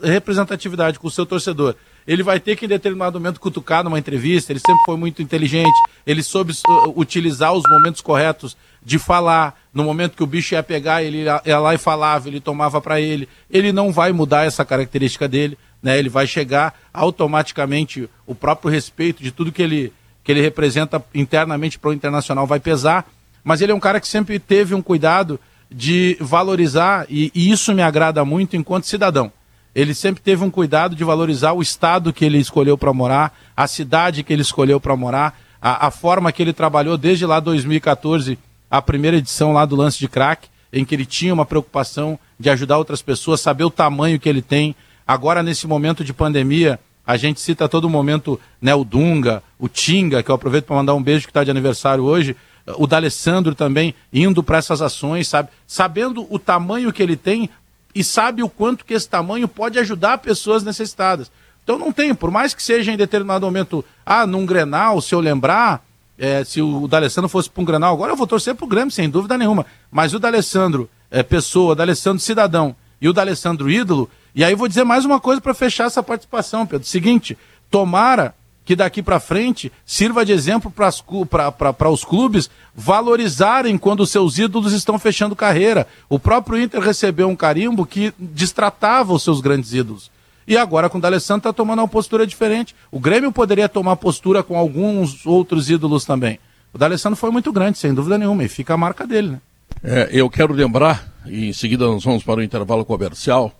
[0.02, 1.74] representatividade com o seu torcedor,
[2.08, 5.76] ele vai ter que em determinado momento cutucar numa entrevista, ele sempre foi muito inteligente,
[6.06, 9.60] ele soube uh, utilizar os momentos corretos de falar.
[9.74, 12.98] No momento que o bicho ia pegar, ele ia lá e falava, ele tomava para
[12.98, 13.28] ele.
[13.50, 15.98] Ele não vai mudar essa característica dele, né?
[15.98, 19.92] Ele vai chegar automaticamente o próprio respeito de tudo que ele
[20.24, 23.06] que ele representa internamente para o internacional vai pesar,
[23.42, 25.40] mas ele é um cara que sempre teve um cuidado
[25.70, 29.32] de valorizar e, e isso me agrada muito enquanto cidadão.
[29.74, 33.66] Ele sempre teve um cuidado de valorizar o estado que ele escolheu para morar, a
[33.66, 38.38] cidade que ele escolheu para morar, a, a, forma que ele trabalhou desde lá 2014
[38.70, 40.48] a primeira edição lá do lance de crack.
[40.72, 44.42] em que ele tinha uma preocupação de ajudar outras pessoas, saber o tamanho que ele
[44.42, 44.76] tem.
[45.06, 49.66] Agora, nesse momento de pandemia, a gente cita a todo momento né, o Dunga, o
[49.66, 52.36] Tinga, que eu aproveito para mandar um beijo que está de aniversário hoje,
[52.76, 55.48] o D'Alessandro também indo para essas ações, sabe?
[55.66, 57.48] Sabendo o tamanho que ele tem
[57.94, 61.30] e sabe o quanto que esse tamanho pode ajudar pessoas necessitadas.
[61.64, 65.20] Então não tem, por mais que seja em determinado momento, ah, num Grenal, se eu
[65.20, 65.84] lembrar,
[66.18, 68.90] é, se o D'Alessandro fosse para um Grenal, agora eu vou torcer para o Grêmio,
[68.90, 69.66] sem dúvida nenhuma.
[69.90, 74.68] Mas o D'Alessandro é, pessoa, o D'Alessandro cidadão e o D'Alessandro ídolo, e aí vou
[74.68, 76.86] dizer mais uma coisa para fechar essa participação, Pedro.
[76.86, 77.36] Seguinte,
[77.70, 78.34] tomara
[78.68, 84.98] que daqui para frente sirva de exemplo para os clubes valorizarem quando seus ídolos estão
[84.98, 85.86] fechando carreira.
[86.06, 90.10] O próprio Inter recebeu um carimbo que destratava os seus grandes ídolos.
[90.46, 92.76] E agora com o D'Alessandro está tomando uma postura diferente.
[92.92, 96.38] O Grêmio poderia tomar postura com alguns outros ídolos também.
[96.70, 99.40] O D'Alessandro foi muito grande, sem dúvida nenhuma, e fica a marca dele, né?
[99.82, 103.50] É, eu quero lembrar, e em seguida nós vamos para o intervalo comercial,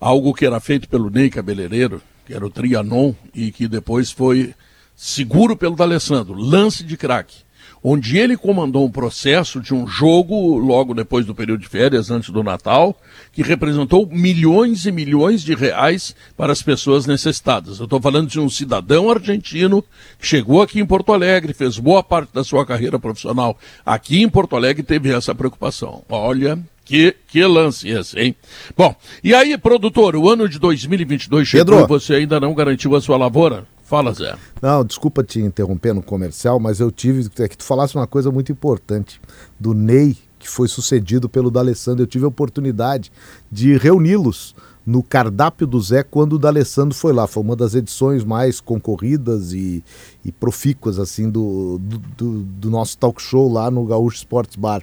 [0.00, 4.54] algo que era feito pelo Ney Cabeleireiro, que era o Trianon, e que depois foi
[4.94, 7.46] seguro pelo D'Alessandro, lance de craque
[7.88, 12.30] onde ele comandou um processo de um jogo logo depois do período de férias, antes
[12.30, 12.98] do Natal,
[13.32, 17.78] que representou milhões e milhões de reais para as pessoas necessitadas.
[17.78, 19.84] Eu estou falando de um cidadão argentino
[20.18, 24.28] que chegou aqui em Porto Alegre, fez boa parte da sua carreira profissional aqui em
[24.28, 26.02] Porto Alegre e teve essa preocupação.
[26.08, 28.34] Olha, que, que lance esse, hein?
[28.76, 31.84] Bom, e aí, produtor, o ano de 2022 chegou Pedro.
[31.84, 33.66] e você ainda não garantiu a sua lavoura?
[33.82, 34.36] Fala, Zé.
[34.62, 37.28] Não, desculpa te interromper no comercial, mas eu tive.
[37.38, 39.20] É que tu falasse uma coisa muito importante
[39.58, 42.02] do Ney, que foi sucedido pelo D'Alessandro.
[42.02, 43.12] Eu tive a oportunidade
[43.50, 47.26] de reuni-los no cardápio do Zé quando o D'Alessandro foi lá.
[47.26, 49.82] Foi uma das edições mais concorridas e,
[50.24, 51.78] e profícuas assim do,
[52.16, 54.82] do, do, nosso talk show lá no Gaúcho Sports Bar.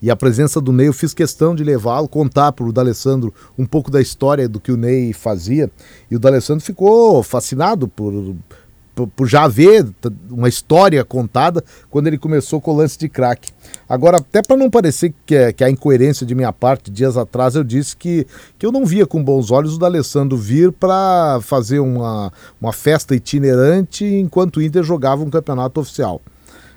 [0.00, 3.66] E a presença do Ney, eu fiz questão de levá-lo, contar para o D'Alessandro um
[3.66, 5.70] pouco da história do que o Ney fazia.
[6.10, 8.36] E o D'Alessandro ficou fascinado por,
[8.94, 9.88] por, por, já ver
[10.30, 13.50] uma história contada quando ele começou com o lance de craque.
[13.88, 17.16] Agora, até para não parecer que é, que é a incoerência de minha parte, dias
[17.16, 18.24] atrás eu disse que,
[18.56, 23.16] que eu não via com bons olhos o D'Alessandro vir para fazer uma, uma festa
[23.16, 26.22] itinerante enquanto o Inter jogava um campeonato oficial.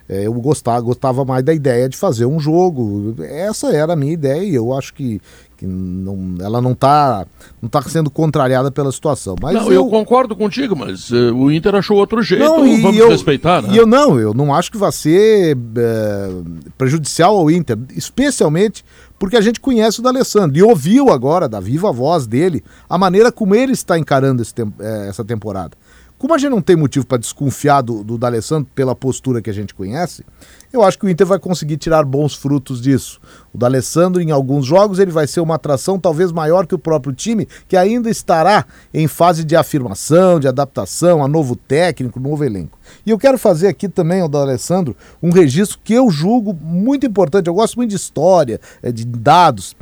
[0.08, 3.16] É, eu gostava, gostava mais da ideia de fazer um jogo.
[3.20, 5.22] Essa era a minha ideia e eu acho que,
[5.58, 7.26] que não, ela não está
[7.62, 9.36] não tá sendo contrariada pela situação.
[9.42, 12.82] Mas não, eu, eu concordo contigo, mas uh, o Inter achou outro jeito, não, e
[12.82, 13.62] vamos eu, respeitar.
[13.62, 13.70] Né?
[13.72, 16.30] E eu não, eu não acho que vai ser é,
[16.78, 18.84] prejudicial ao Inter, especialmente
[19.22, 23.32] porque a gente conhece o D'Alessandro e ouviu agora, da viva voz dele, a maneira
[23.32, 25.78] como ele está encarando esse, é, essa temporada.
[26.22, 29.54] Como a gente não tem motivo para desconfiar do, do D'Alessandro pela postura que a
[29.54, 30.24] gente conhece,
[30.72, 33.20] eu acho que o Inter vai conseguir tirar bons frutos disso.
[33.52, 37.12] O D'Alessandro, em alguns jogos, ele vai ser uma atração talvez maior que o próprio
[37.12, 42.78] time, que ainda estará em fase de afirmação, de adaptação a novo técnico, novo elenco.
[43.04, 47.48] E eu quero fazer aqui também, o D'Alessandro, um registro que eu julgo muito importante.
[47.48, 49.76] Eu gosto muito de história, é, de dados.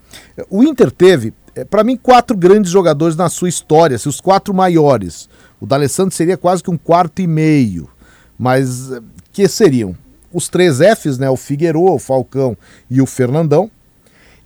[0.50, 4.54] O Inter teve, é, para mim, quatro grandes jogadores na sua história, assim, os quatro
[4.54, 5.28] maiores.
[5.60, 7.90] O D'Alessandro seria quase que um quarto e meio.
[8.38, 9.02] Mas eh,
[9.34, 9.96] que seriam
[10.32, 11.30] os três Fs, né?
[11.30, 12.56] O Figueiredo, o Falcão
[12.90, 13.70] e o Fernandão.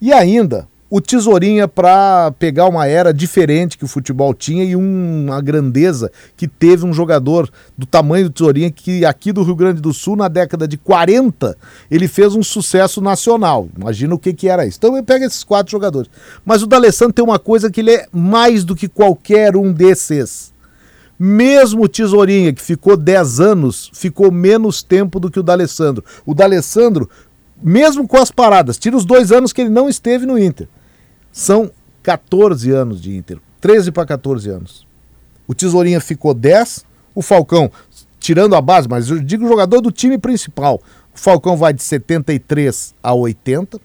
[0.01, 5.41] E ainda o Tesourinha para pegar uma era diferente que o futebol tinha e uma
[5.41, 9.91] grandeza que teve um jogador do tamanho do Tesourinha que aqui do Rio Grande do
[9.91, 11.57] Sul, na década de 40,
[11.89, 13.67] ele fez um sucesso nacional.
[13.75, 14.77] Imagina o que, que era isso.
[14.77, 16.11] Então eu pego esses quatro jogadores.
[16.45, 20.52] Mas o D'Alessandro tem uma coisa que ele é mais do que qualquer um desses
[21.25, 26.03] mesmo o Tesourinha, que ficou 10 anos, ficou menos tempo do que o D'Alessandro.
[26.25, 27.09] O D'Alessandro,
[27.61, 30.67] mesmo com as paradas, tira os dois anos que ele não esteve no Inter.
[31.31, 33.39] São 14 anos de Inter.
[33.61, 34.85] 13 para 14 anos.
[35.47, 36.83] O Tesourinha ficou 10,
[37.15, 37.71] o Falcão,
[38.19, 40.81] tirando a base, mas eu digo jogador do time principal.
[41.15, 43.79] O Falcão vai de 73 a 80,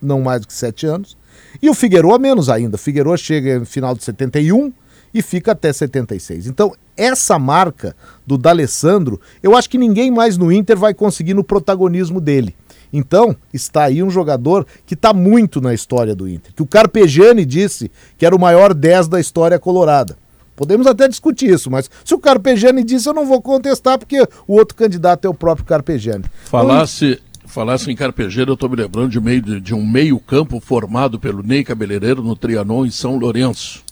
[0.00, 1.16] não mais do que 7 anos.
[1.60, 2.76] E o Figueiredo menos ainda.
[2.76, 4.72] O Figueiredo chega no final de 71
[5.12, 6.46] e fica até 76.
[6.46, 7.94] Então, essa marca
[8.26, 12.54] do D'Alessandro, eu acho que ninguém mais no Inter vai conseguir no protagonismo dele.
[12.92, 16.52] Então, está aí um jogador que está muito na história do Inter.
[16.54, 20.16] Que o Carpegiani disse que era o maior 10 da história colorada.
[20.56, 24.54] Podemos até discutir isso, mas se o Carpegiani disse, eu não vou contestar, porque o
[24.54, 26.24] outro candidato é o próprio Carpegiani.
[26.46, 31.44] Falasse, falasse em Carpegiani, eu estou me lembrando de, meio, de, um meio-campo formado pelo
[31.44, 33.84] Ney Cabeleireiro no Trianon, em São Lourenço.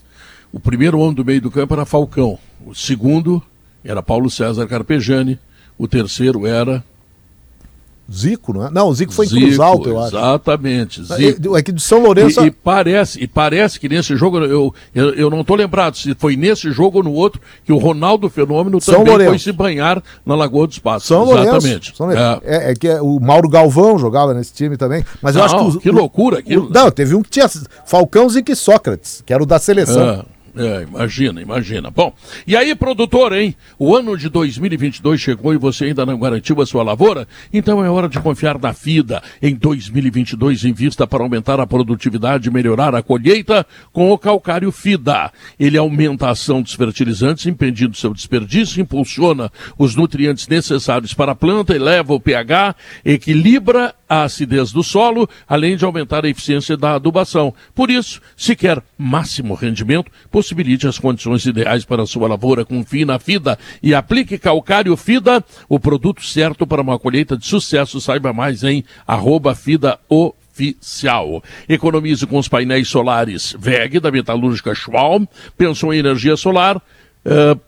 [0.56, 2.38] O primeiro homem do meio do campo era Falcão.
[2.66, 3.42] O segundo
[3.84, 5.38] era Paulo César Carpegiani.
[5.76, 6.82] O terceiro era
[8.10, 8.70] Zico, não é?
[8.70, 10.16] Não, o Zico foi Zico, em Cruz eu acho.
[10.16, 11.04] Exatamente.
[11.04, 11.58] Zico.
[11.58, 12.40] É que de São Lourenço.
[12.40, 16.14] E, e, parece, e parece que nesse jogo, eu, eu, eu não estou lembrado se
[16.14, 19.30] foi nesse jogo ou no outro, que o Ronaldo Fenômeno São também Lourenço.
[19.32, 21.06] foi se banhar na Lagoa dos Passos.
[21.06, 21.94] São Exatamente.
[21.94, 22.40] São Lourenço.
[22.46, 22.56] É.
[22.56, 22.70] é.
[22.70, 25.04] É, que é, o Mauro Galvão jogava nesse time também.
[25.20, 25.76] Mas não, eu acho que.
[25.76, 26.68] O, que loucura aquilo.
[26.68, 27.46] O, não, teve um que tinha
[27.84, 30.08] Falcão, Zico e Sócrates, que era o da seleção.
[30.08, 30.35] É.
[30.56, 31.90] É, imagina, imagina.
[31.90, 32.14] Bom,
[32.46, 33.54] e aí, produtor, hein?
[33.78, 37.28] O ano de 2022 chegou e você ainda não garantiu a sua lavoura?
[37.52, 39.22] Então é hora de confiar na FIDA.
[39.42, 45.30] Em 2022, invista para aumentar a produtividade e melhorar a colheita com o calcário FIDA.
[45.60, 51.36] Ele aumenta a ação dos fertilizantes, impedindo seu desperdício, impulsiona os nutrientes necessários para a
[51.36, 56.94] planta, eleva o pH, equilibra a acidez do solo, além de aumentar a eficiência da
[56.94, 57.52] adubação.
[57.74, 62.64] Por isso, se quer máximo rendimento, possibilite as condições ideais para a sua lavoura.
[62.64, 68.00] Confie na FIDA e aplique calcário FIDA, o produto certo para uma colheita de sucesso.
[68.00, 71.42] Saiba mais em arroba FIDA oficial.
[71.68, 75.24] Economize com os painéis solares VEG da metalúrgica Schwalm.
[75.56, 76.76] Pensou em energia solar?
[76.76, 77.60] Uh,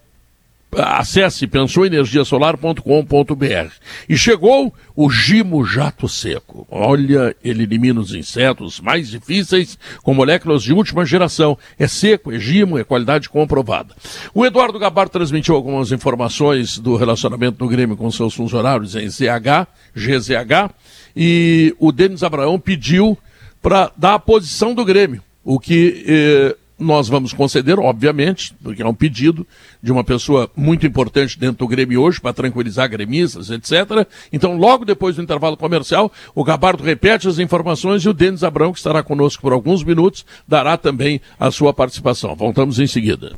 [0.76, 3.72] Acesse pensouenergiasolar.com.br.
[4.08, 6.66] E chegou o Gimo Jato Seco.
[6.70, 11.56] Olha, ele elimina os insetos mais difíceis com moléculas de última geração.
[11.78, 13.94] É seco, é gimo, é qualidade comprovada.
[14.34, 19.66] O Eduardo Gabar transmitiu algumas informações do relacionamento do Grêmio com seus funcionários em ZH,
[19.96, 20.70] GZH,
[21.16, 23.16] e o Denis Abraão pediu
[23.62, 28.86] para dar a posição do Grêmio, o que eh, nós vamos conceder, obviamente, porque é
[28.86, 29.46] um pedido
[29.82, 34.06] de uma pessoa muito importante dentro do Grêmio hoje, para tranquilizar gremistas, etc.
[34.32, 38.72] Então, logo depois do intervalo comercial, o Gabardo repete as informações e o Denis Abrão,
[38.72, 42.34] que estará conosco por alguns minutos, dará também a sua participação.
[42.36, 43.32] Voltamos em seguida.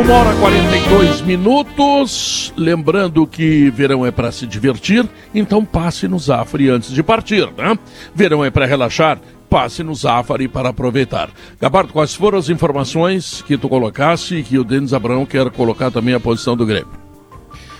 [0.00, 2.54] Uma hora e 42 minutos.
[2.56, 7.78] Lembrando que verão é para se divertir, então passe no Zafre antes de partir, né?
[8.14, 11.28] Verão é para relaxar passe no Zafari para aproveitar.
[11.60, 15.90] Gabardo, quais foram as informações que tu colocasse e que o Denis Abraão quer colocar
[15.90, 16.88] também a posição do Grêmio?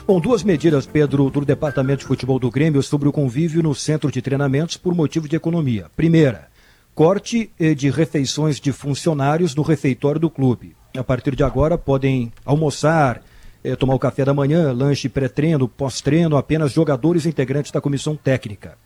[0.04, 4.10] Bom, duas medidas, Pedro, do Departamento de Futebol do Grêmio sobre o convívio no centro
[4.10, 5.86] de treinamentos por motivo de economia.
[5.94, 6.48] Primeira,
[6.92, 10.74] corte eh, de refeições de funcionários no refeitório do clube.
[10.98, 13.22] A partir de agora podem almoçar,
[13.62, 18.76] eh, tomar o café da manhã, lanche pré-treino, pós-treino, apenas jogadores integrantes da comissão técnica.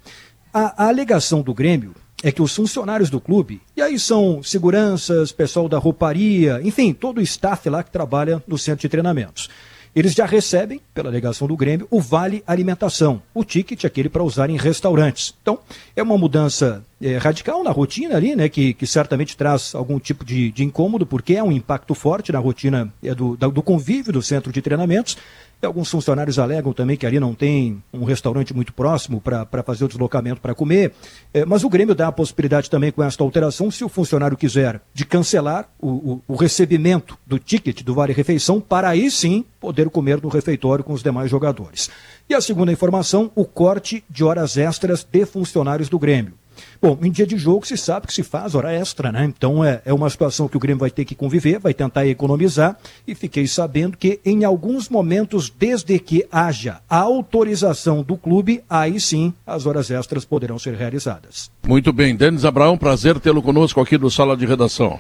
[0.53, 5.30] A, a alegação do Grêmio é que os funcionários do clube, e aí são seguranças,
[5.30, 9.50] pessoal da rouparia, enfim, todo o staff lá que trabalha no centro de treinamentos.
[9.94, 14.48] Eles já recebem, pela alegação do Grêmio, o vale alimentação, o ticket aquele para usar
[14.50, 15.34] em restaurantes.
[15.40, 15.58] Então,
[15.94, 20.24] é uma mudança é, radical na rotina ali, né, que, que certamente traz algum tipo
[20.24, 24.22] de, de incômodo, porque é um impacto forte na rotina é, do, do convívio do
[24.22, 25.16] centro de treinamentos.
[25.64, 29.88] Alguns funcionários alegam também que ali não tem um restaurante muito próximo para fazer o
[29.88, 30.92] deslocamento para comer.
[31.33, 34.81] É, mas o Grêmio dá a possibilidade também com esta alteração, se o funcionário quiser,
[34.92, 39.88] de cancelar o, o, o recebimento do ticket do Vale Refeição, para aí sim poder
[39.90, 41.90] comer no refeitório com os demais jogadores.
[42.29, 46.35] E a segunda informação, o corte de horas extras de funcionários do Grêmio.
[46.80, 49.24] Bom, em dia de jogo se sabe que se faz hora extra, né?
[49.24, 52.76] Então é, é uma situação que o Grêmio vai ter que conviver, vai tentar economizar.
[53.06, 59.00] E fiquei sabendo que em alguns momentos, desde que haja a autorização do clube, aí
[59.00, 61.50] sim as horas extras poderão ser realizadas.
[61.66, 64.98] Muito bem, Denis Abraão, prazer tê-lo conosco aqui no Sala de Redação.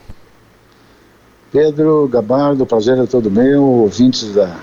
[1.52, 4.56] Pedro Gabardo, prazer é todo meu, ouvintes da,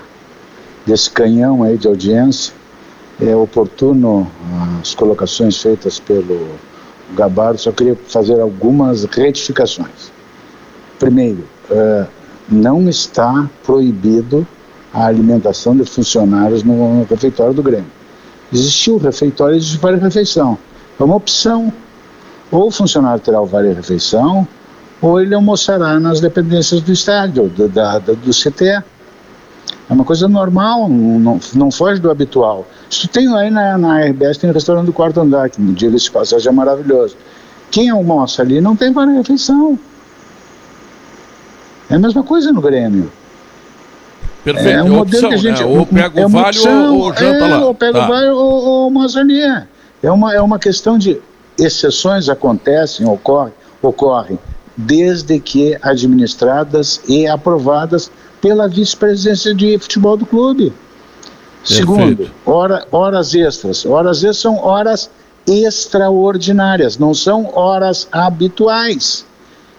[0.86, 2.52] desse canhão aí de audiência.
[3.20, 4.30] É oportuno
[4.80, 6.48] as colocações feitas pelo
[7.14, 10.12] Gabardo, só queria fazer algumas retificações.
[10.98, 12.06] Primeiro, uh,
[12.48, 14.46] não está proibido
[14.92, 17.90] a alimentação de funcionários no refeitório do Grêmio.
[18.52, 20.58] Existiu o refeitório, existe vale refeição.
[21.00, 21.72] É uma opção.
[22.50, 24.46] Ou o funcionário terá o vale refeição,
[25.00, 28.84] ou ele almoçará nas dependências do estádio, do, da, do CTE.
[29.90, 32.66] É uma coisa normal, não, não foge do habitual.
[32.88, 35.90] Isso tem aí na, na RBS, tem o restaurante do quarto andar, que no dia
[35.90, 37.16] desse passagem é maravilhoso.
[37.70, 39.78] Quem almoça ali não tem várias refeição.
[41.90, 43.10] É a mesma coisa no Grêmio.
[44.44, 45.62] Perfeito, é um modelo opção, que a gente.
[45.62, 45.66] Né?
[45.66, 47.64] Ou pega o é vale opção, ou, ou janta é, lá.
[47.64, 48.04] Ou pega tá.
[48.04, 49.40] o vale ou, ou almoça ali.
[50.02, 51.20] É uma, é uma questão de
[51.58, 54.38] exceções acontecem, ocorrem, ocorrem
[54.76, 58.10] desde que administradas e aprovadas
[58.42, 60.72] pela vice-presidência de futebol do clube.
[61.64, 63.86] Segundo, hora, horas extras.
[63.86, 65.08] Horas extras são horas
[65.46, 69.24] extraordinárias, não são horas habituais.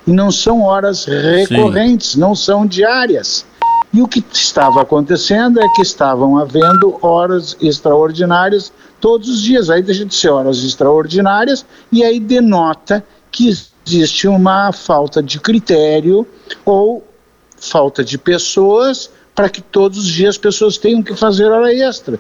[0.08, 2.20] E não são horas recorrentes, Sim.
[2.20, 3.46] não são diárias.
[3.94, 9.70] E o que estava acontecendo é que estavam havendo horas extraordinárias todos os dias.
[9.70, 13.48] Aí deixa de ser horas extraordinárias e aí denota que
[13.86, 16.26] existe uma falta de critério
[16.66, 17.04] ou
[17.70, 22.20] falta de pessoas para que todos os dias as pessoas tenham que fazer hora extra.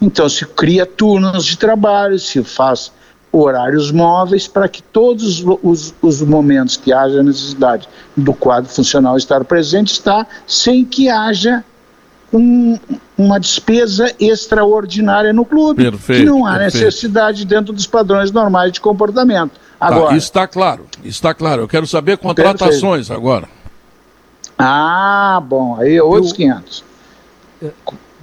[0.00, 2.92] Então se cria turnos de trabalho, se faz
[3.30, 9.44] horários móveis para que todos os, os, momentos que haja necessidade do quadro funcional estar
[9.44, 11.62] presente está sem que haja
[12.32, 12.78] um,
[13.16, 16.84] uma despesa extraordinária no clube, perfeito, que não há perfeito.
[16.84, 19.52] necessidade dentro dos padrões normais de comportamento.
[19.78, 21.62] Tá, agora, tá, está claro, está claro.
[21.62, 23.12] Eu quero saber contratações perfeito.
[23.12, 23.48] agora.
[24.58, 26.36] Ah, bom, aí outros Eu...
[26.36, 26.84] 500.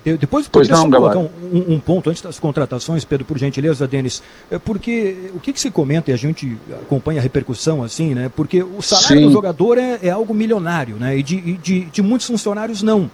[0.05, 1.29] Eu, depois pois não, colocar um,
[1.67, 4.21] um, ponto antes das contratações, Pedro, por gentileza, Denis,
[4.51, 8.31] é porque o que, que, se comenta e a gente acompanha a repercussão assim, né?
[8.35, 9.25] Porque o salário Sim.
[9.25, 11.17] do jogador é, é, algo milionário, né?
[11.17, 13.09] E de, de, de muitos funcionários não.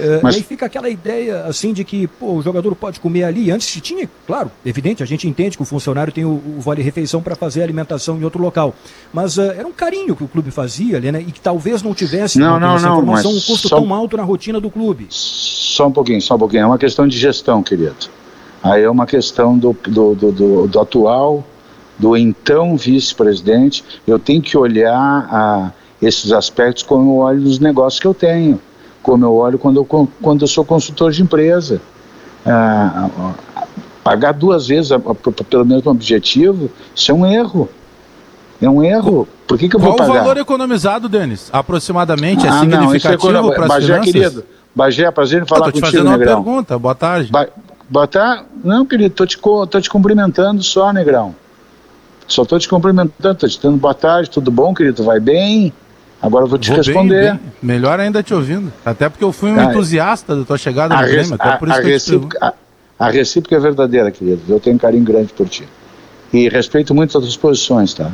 [0.00, 0.36] Uh, Mas...
[0.36, 3.50] Aí fica aquela ideia assim de que pô, o jogador pode comer ali.
[3.50, 7.22] Antes se tinha, claro, evidente, a gente entende que o funcionário tem o, o vale-refeição
[7.22, 8.74] para fazer a alimentação em outro local.
[9.12, 11.20] Mas uh, era um carinho que o clube fazia ali, né?
[11.20, 13.76] E que talvez não tivesse não, não, não, informação um custo só...
[13.76, 15.06] tão alto na rotina do clube.
[15.10, 16.62] Só um pouquinho, só um pouquinho.
[16.62, 17.94] É uma questão de gestão, querido.
[18.62, 21.44] Aí é uma questão do, do, do, do, do atual,
[21.98, 23.84] do então vice-presidente.
[24.06, 24.94] Eu tenho que olhar
[25.30, 28.60] a, esses aspectos como eu olho nos negócios que eu tenho
[29.02, 31.80] como eu olho quando eu, quando eu sou consultor de empresa.
[32.44, 33.08] Ah,
[34.02, 37.68] pagar duas vezes a, a, pelo mesmo objetivo, isso é um erro.
[38.60, 39.26] É um erro.
[39.46, 40.10] Por que, que eu Qual vou pagar?
[40.10, 41.48] Qual o valor economizado, Denis?
[41.52, 42.46] Aproximadamente?
[42.46, 44.12] É ah, significativo é para as Bagé, finanças?
[44.12, 44.44] querido.
[44.74, 46.36] Bagé, é prazer em falar contigo, Estou te fazendo Negrão.
[46.38, 46.78] uma pergunta.
[46.78, 47.30] Boa tarde.
[47.30, 47.48] Ba
[47.88, 48.44] boa tarde.
[48.62, 51.34] Não, querido, estou te, tô te cumprimentando só, Negrão.
[52.28, 55.02] Só estou te cumprimentando, estou te dando boa tarde, tudo bom, querido?
[55.02, 55.72] Vai bem?
[56.22, 57.32] Agora eu vou te vou responder.
[57.32, 57.52] Bem, bem.
[57.62, 58.72] Melhor ainda te ouvindo.
[58.84, 61.78] Até porque eu fui um ah, entusiasta da tua chegada no Grêmio, até por isso
[61.78, 62.54] a, que recíproca, eu te
[62.98, 64.42] a, a recíproca é verdadeira, querido.
[64.48, 65.66] Eu tenho um carinho grande por ti.
[66.32, 68.10] E respeito muito as tuas posições, tá?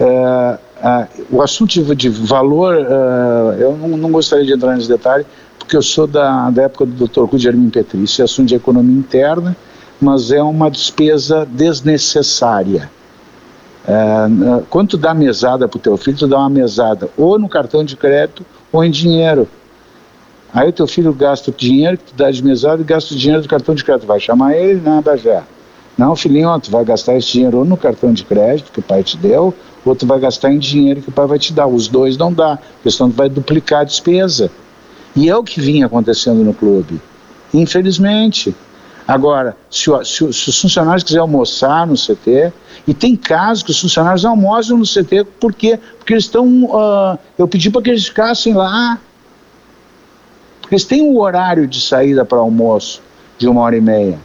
[0.00, 4.88] Uh, uh, o assunto de, de valor, uh, eu não, não, gostaria de entrar nesse
[4.88, 5.24] detalhe,
[5.58, 7.22] porque eu sou da, da época do Dr.
[7.24, 9.56] Rui Germin Petrício, é assunto de economia interna,
[10.00, 12.90] mas é uma despesa desnecessária.
[13.86, 17.48] É, quando tu dá mesada para o teu filho, tu dá uma mesada ou no
[17.48, 19.46] cartão de crédito ou em dinheiro.
[20.52, 23.16] Aí o teu filho gasta o dinheiro que tu dá de mesada e gasta o
[23.16, 24.06] dinheiro do cartão de crédito.
[24.06, 24.80] Vai chamar ele?
[24.80, 25.42] Nada já.
[25.98, 29.02] Não, filhinho, tu vai gastar esse dinheiro ou no cartão de crédito que o pai
[29.02, 29.54] te deu,
[29.84, 31.66] ou tu vai gastar em dinheiro que o pai vai te dar.
[31.66, 34.50] Os dois não dá, porque senão tu vai duplicar a despesa.
[35.14, 37.00] E é o que vinha acontecendo no clube.
[37.52, 38.54] Infelizmente.
[39.06, 42.52] Agora, se, se, se os funcionários quiserem almoçar no CT,
[42.86, 45.78] e tem casos que os funcionários almoçam no CT, por quê?
[45.98, 46.64] Porque eles estão.
[46.64, 48.98] Uh, eu pedi para que eles ficassem lá.
[50.60, 53.02] Porque eles têm um horário de saída para almoço
[53.38, 54.18] de uma hora e meia.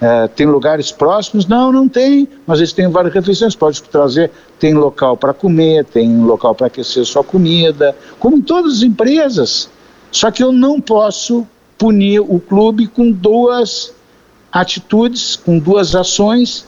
[0.00, 1.46] É, tem lugares próximos?
[1.46, 3.54] Não, não tem, mas eles têm várias refeições.
[3.54, 8.78] Pode trazer, tem local para comer, tem local para aquecer sua comida, como em todas
[8.78, 9.68] as empresas.
[10.10, 11.46] Só que eu não posso
[11.80, 13.90] punir o clube com duas
[14.52, 16.66] atitudes, com duas ações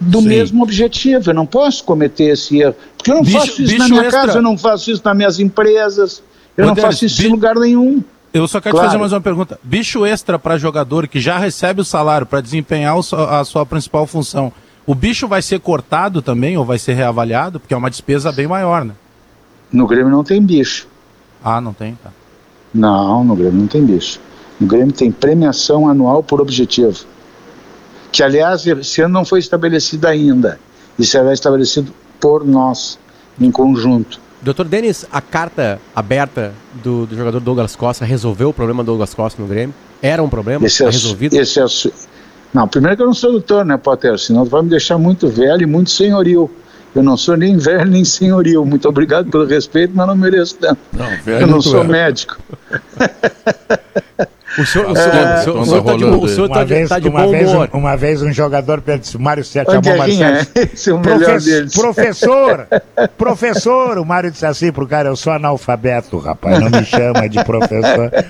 [0.00, 0.28] do Sim.
[0.28, 1.28] mesmo objetivo.
[1.30, 2.74] Eu não posso cometer esse erro.
[2.96, 4.20] Porque eu não bicho, faço isso na minha extra.
[4.22, 6.22] casa, eu não faço isso nas minhas empresas,
[6.56, 8.02] eu Ô, não Denis, faço isso bicho, em lugar nenhum.
[8.32, 8.88] Eu só quero claro.
[8.88, 9.60] te fazer mais uma pergunta.
[9.62, 14.50] Bicho extra para jogador que já recebe o salário para desempenhar a sua principal função,
[14.86, 17.60] o bicho vai ser cortado também ou vai ser reavaliado?
[17.60, 18.94] Porque é uma despesa bem maior, né?
[19.70, 20.88] No Grêmio não tem bicho.
[21.44, 21.94] Ah, não tem?
[22.02, 22.10] Tá.
[22.72, 24.20] Não, no Grêmio não tem bicho.
[24.60, 27.04] O Grêmio tem premiação anual por objetivo,
[28.10, 30.58] que aliás esse ano não foi estabelecido ainda,
[30.98, 32.98] e será estabelecido por nós,
[33.40, 34.18] em conjunto.
[34.40, 39.12] Doutor Denis, a carta aberta do, do, jogador Douglas Costa resolveu o problema do Douglas
[39.12, 39.74] Costa no Grêmio?
[40.00, 40.64] Era um problema?
[40.64, 41.34] Esse é, resolvido?
[41.34, 41.66] Esse é,
[42.54, 44.18] não, primeiro que eu não sou doutor, né, Potter?
[44.18, 46.50] Senão vai me deixar muito velho e muito senhoril.
[46.94, 48.64] Eu não sou nem velho nem senhoril.
[48.64, 50.78] Muito obrigado pelo respeito, mas não mereço tanto.
[50.92, 52.38] Não, eu não sou médico.
[54.58, 56.88] O senhor, o senhor, é, o senhor, o senhor tá de, o senhor tá de,
[56.88, 57.70] tá de bom vez, humor.
[57.74, 60.36] Um, uma vez um jogador disse, Mário Sete chamou o Marcelo.
[60.36, 60.46] É?
[60.72, 61.74] Esse é o melhor Profe deles.
[61.74, 62.66] Professor,
[63.18, 67.44] professor, o Mário disse assim pro cara, eu sou analfabeto, rapaz, não me chama de
[67.44, 68.10] professor.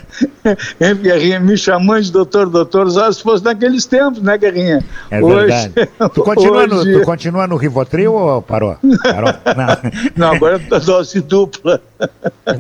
[0.81, 4.85] Hein, Guerrinha, me chamando de doutor, doutor, só se fosse naqueles tempos, né, Guerrinha?
[5.11, 5.73] É verdade.
[5.77, 6.93] Hoje, tu, continua hoje...
[6.93, 8.77] no, tu continua no Rivotril ou parou?
[9.03, 9.35] parou?
[9.57, 9.91] Não.
[10.17, 11.83] não, agora é dose dupla.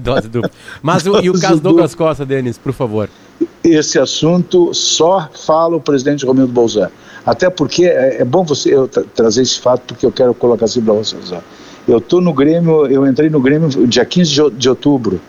[0.00, 0.50] Dose dupla.
[0.82, 3.08] Mas o, e o caso Douglas Costa, Denis, por favor?
[3.70, 6.90] Esse assunto só fala o presidente Romildo Bolzan.
[7.24, 10.66] Até porque é, é bom você eu tra trazer esse fato, porque eu quero colocar
[10.66, 11.32] assim para vocês.
[11.86, 15.20] Eu estou no Grêmio, eu entrei no Grêmio dia 15 de, de outubro.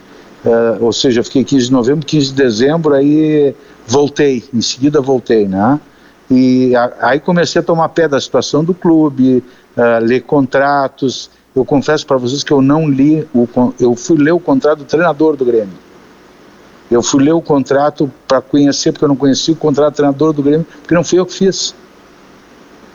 [0.45, 3.55] Uh, ou seja, fiquei 15 de novembro, 15 de dezembro, aí
[3.87, 5.79] voltei, em seguida voltei, né?
[6.29, 9.43] E a, aí comecei a tomar pé da situação do clube,
[9.75, 11.29] uh, ler contratos.
[11.55, 13.47] Eu confesso para vocês que eu não li, o,
[13.79, 15.86] eu fui ler o contrato do treinador do Grêmio.
[16.89, 20.33] Eu fui ler o contrato para conhecer, porque eu não conhecia o contrato do treinador
[20.33, 21.75] do Grêmio, porque não fui eu que fiz.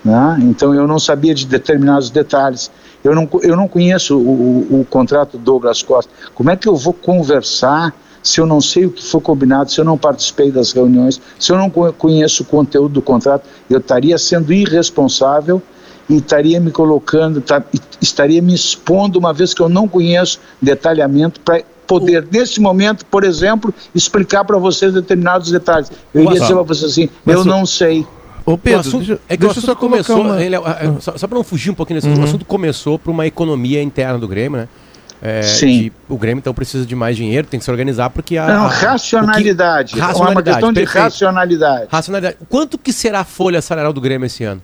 [0.04, 0.38] Né?
[0.42, 2.70] Então eu não sabia de determinados detalhes.
[3.04, 6.10] Eu não, eu não conheço o, o, o contrato do Douglas Costa.
[6.34, 9.80] Como é que eu vou conversar se eu não sei o que foi combinado, se
[9.80, 14.16] eu não participei das reuniões, se eu não conheço o conteúdo do contrato, eu estaria
[14.16, 15.60] sendo irresponsável
[16.08, 17.62] e estaria me colocando, tá,
[18.00, 23.24] estaria me expondo, uma vez que eu não conheço detalhamento, para poder, nesse momento, por
[23.24, 25.90] exemplo, explicar para vocês determinados detalhes.
[26.14, 28.06] Eu iria dizer para vocês assim, eu não sei.
[28.44, 30.42] Ô Pedro, assunto, deixa, é que deixa o assunto começou, uma...
[30.42, 32.20] ele, é, é, só, só para não fugir um pouquinho desse uhum.
[32.20, 34.68] o assunto começou para uma economia interna do Grêmio, né?
[35.24, 35.82] É, Sim.
[35.82, 38.48] De, o Grêmio então precisa de mais dinheiro, tem que se organizar porque a.
[38.48, 39.94] Não, racionalidade.
[39.94, 40.48] Que, racionalidade.
[40.48, 41.86] É uma questão de racionalidade.
[41.88, 42.36] Racionalidade.
[42.48, 44.60] Quanto que será a folha salarial do Grêmio esse ano?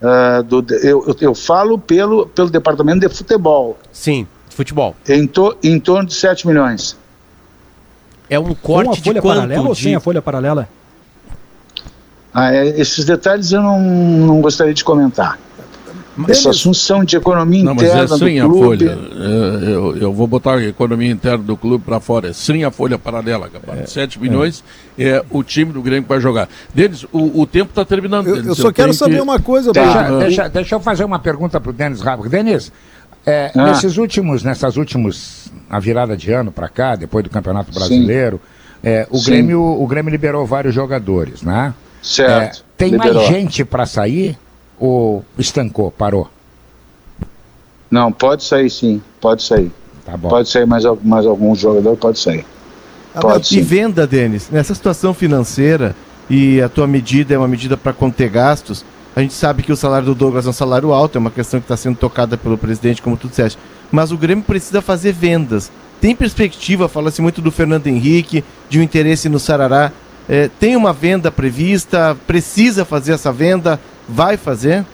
[0.00, 3.76] Uh, do, eu, eu falo pelo, pelo departamento de futebol.
[3.90, 4.96] Sim, futebol.
[5.08, 6.96] Em, to, em torno de 7 milhões.
[8.28, 9.36] É um corte Com a folha de quanto?
[9.36, 10.68] paralela ou sem a folha paralela?
[12.32, 15.38] Ah, é, esses detalhes eu não, não gostaria de comentar.
[16.28, 18.98] Essa assunção de economia não, interna mas é sem a folha.
[19.12, 22.28] É, eu, eu, vou botar a economia interna do clube para fora.
[22.28, 23.80] É sem a folha paralela, capaz.
[23.80, 24.64] É, 7 milhões
[24.98, 25.08] é.
[25.10, 25.24] é.
[25.30, 26.48] o time do Grêmio que vai jogar.
[26.72, 28.28] Denis, o, o tempo está terminando.
[28.28, 29.20] Eu, eu só quero saber que...
[29.20, 29.72] uma coisa.
[29.72, 32.30] Deixa, ah, deixa, deixa, eu fazer uma pergunta para o Denis Rápido.
[32.30, 32.72] Denis,
[33.26, 33.64] é, ah.
[33.64, 38.40] nesses últimos, nessas últimas, a virada de ano para cá, depois do Campeonato Brasileiro,
[38.82, 41.74] é, o, Grêmio, o Grêmio liberou vários jogadores, né?
[42.02, 42.60] Certo.
[42.60, 43.14] É, tem liberou.
[43.16, 44.38] mais gente para sair?
[44.78, 46.30] ou estancou, parou?
[47.90, 49.70] Não, pode sair sim, pode sair.
[50.04, 50.28] Tá bom.
[50.28, 52.44] Pode sair mais, mais algum jogador, pode sair.
[53.14, 55.96] Ah, pode, e venda, Denis, nessa situação financeira,
[56.28, 58.84] e a tua medida é uma medida para conter gastos,
[59.16, 61.58] a gente sabe que o salário do Douglas é um salário alto, é uma questão
[61.58, 63.58] que está sendo tocada pelo presidente, como tu disseste.
[63.90, 65.72] Mas o Grêmio precisa fazer vendas.
[66.02, 69.90] Tem perspectiva, fala-se muito do Fernando Henrique, de um interesse no Sarará.
[70.28, 72.14] É, tem uma venda prevista?
[72.26, 73.80] Precisa fazer essa venda?
[74.06, 74.84] Vai fazer?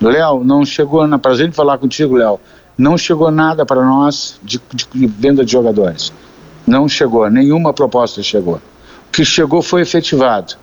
[0.00, 2.40] Léo, não chegou, na prazer de falar contigo, Léo.
[2.78, 6.10] Não chegou nada para nós de, de, venda de jogadores.
[6.66, 8.62] Não chegou, nenhuma proposta chegou.
[9.08, 10.54] O que chegou foi efetivado.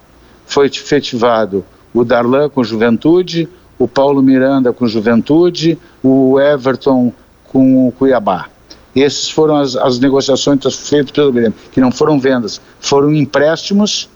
[0.47, 1.63] Foi efetivado
[1.93, 7.13] o Darlan com Juventude, o Paulo Miranda com Juventude, o Everton
[7.45, 8.47] com o Cuiabá.
[8.95, 14.09] Essas foram as, as negociações feitas pelo Grêmio, que não foram vendas, foram empréstimos,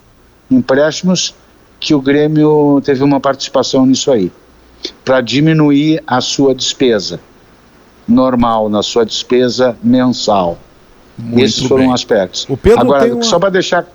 [0.49, 1.34] empréstimos
[1.80, 4.32] que o Grêmio teve uma participação nisso aí,
[5.03, 7.19] para diminuir a sua despesa
[8.07, 10.57] normal, na sua despesa mensal.
[11.17, 11.93] Muito Esses foram bem.
[11.93, 12.45] aspectos.
[12.47, 13.23] O Pedro Agora, uma...
[13.23, 13.86] só para deixar.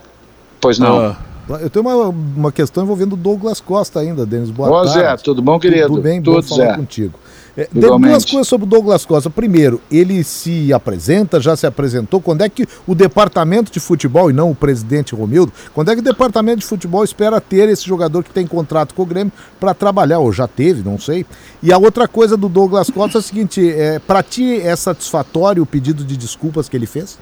[0.60, 0.98] Pois não.
[0.98, 1.16] Ah.
[1.60, 4.50] Eu tenho uma, uma questão envolvendo o Douglas Costa ainda, Denis.
[4.50, 4.92] Boa Ô, tarde.
[4.92, 5.88] Zé, tudo bom, querido?
[5.88, 6.76] Tudo bem, tudo bom falar Zé.
[6.76, 7.18] contigo.
[7.54, 9.28] É, duas coisas sobre o Douglas Costa.
[9.28, 12.20] Primeiro, ele se apresenta, já se apresentou.
[12.20, 16.00] Quando é que o departamento de futebol, e não o presidente Romildo, quando é que
[16.00, 19.74] o departamento de futebol espera ter esse jogador que tem contrato com o Grêmio para
[19.74, 20.18] trabalhar?
[20.20, 21.26] Ou já teve, não sei.
[21.62, 25.62] E a outra coisa do Douglas Costa é o seguinte: é, para ti é satisfatório
[25.62, 27.18] o pedido de desculpas que ele fez?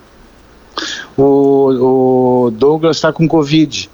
[1.16, 3.91] O, o Douglas está com Covid.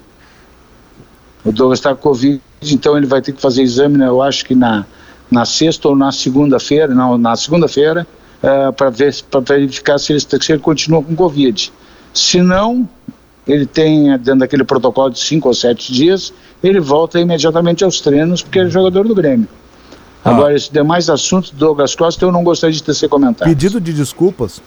[1.46, 4.44] O Douglas está com Covid, então ele vai ter que fazer exame, né, eu acho
[4.44, 4.84] que na
[5.30, 8.06] na sexta ou na segunda-feira, não, na segunda-feira,
[8.42, 11.72] uh, para ver para verificar se ele, se ele continua com Covid.
[12.14, 12.88] Se não,
[13.46, 16.32] ele tem dentro daquele protocolo de cinco ou sete dias,
[16.62, 19.48] ele volta imediatamente aos treinos, porque ele é jogador do Grêmio.
[20.24, 20.30] Ah.
[20.30, 23.48] Agora, esses demais assuntos do Douglas Costa eu não gostaria de ter ser comentado.
[23.48, 24.60] Pedido de desculpas?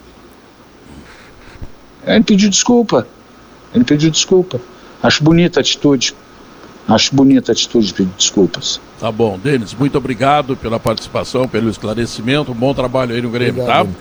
[2.05, 3.07] Ele pediu desculpa.
[3.73, 4.59] Ele pediu desculpa.
[5.01, 6.15] Acho bonita a atitude.
[6.90, 8.82] Acho bonita a atitude de pedir desculpas.
[9.00, 12.54] Tá bom, Denis, muito obrigado pela participação, pelo esclarecimento.
[12.54, 13.88] Bom trabalho aí no Grêmio, obrigado.
[13.88, 13.94] tá?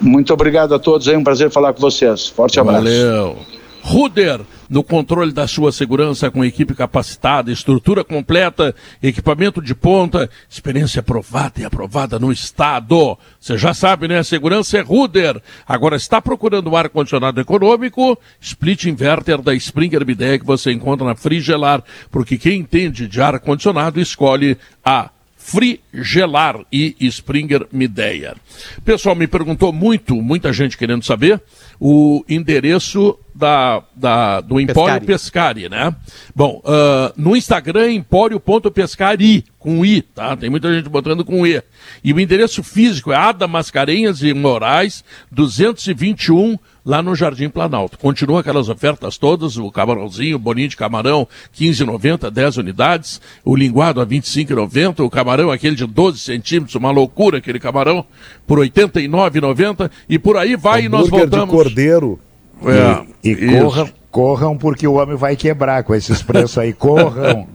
[0.00, 2.28] Muito obrigado a todos, é um prazer falar com vocês.
[2.28, 2.84] Forte abraço.
[2.84, 3.38] Valeu.
[3.82, 11.00] Ruder, no controle da sua segurança com equipe capacitada, estrutura completa, equipamento de ponta, experiência
[11.00, 13.18] aprovada e aprovada no estado.
[13.40, 14.18] Você já sabe, né?
[14.18, 15.40] A segurança é Ruder.
[15.66, 18.18] Agora está procurando um ar-condicionado econômico?
[18.40, 24.00] Split Inverter da Springer Midea que você encontra na Frigelar, porque quem entende de ar-condicionado
[24.00, 28.36] escolhe a Frigelar e Springer Mideia.
[28.84, 31.40] Pessoal me perguntou muito, muita gente querendo saber,
[31.80, 35.06] o endereço da, da, do Empório Pescari.
[35.06, 35.96] Pescari, né?
[36.36, 40.36] Bom, uh, no Instagram é empório.pescari, com I, tá?
[40.36, 41.62] Tem muita gente botando com I.
[42.04, 47.98] E o endereço físico é Ada Mascarenhas e Moraes, 221, lá no Jardim Planalto.
[47.98, 51.26] Continua aquelas ofertas todas, o camarãozinho, boninho de camarão,
[51.58, 57.38] 15,90, 10 unidades, o linguado a 25,90, o camarão aquele de 12 centímetros, uma loucura
[57.38, 58.04] aquele camarão,
[58.46, 61.46] por 89,90, e por aí vai Hambúrguer e nós voltamos.
[61.46, 62.20] de cordeiro.
[62.66, 67.46] É, e, e corram, corram porque o homem vai quebrar com esses preços aí, corram.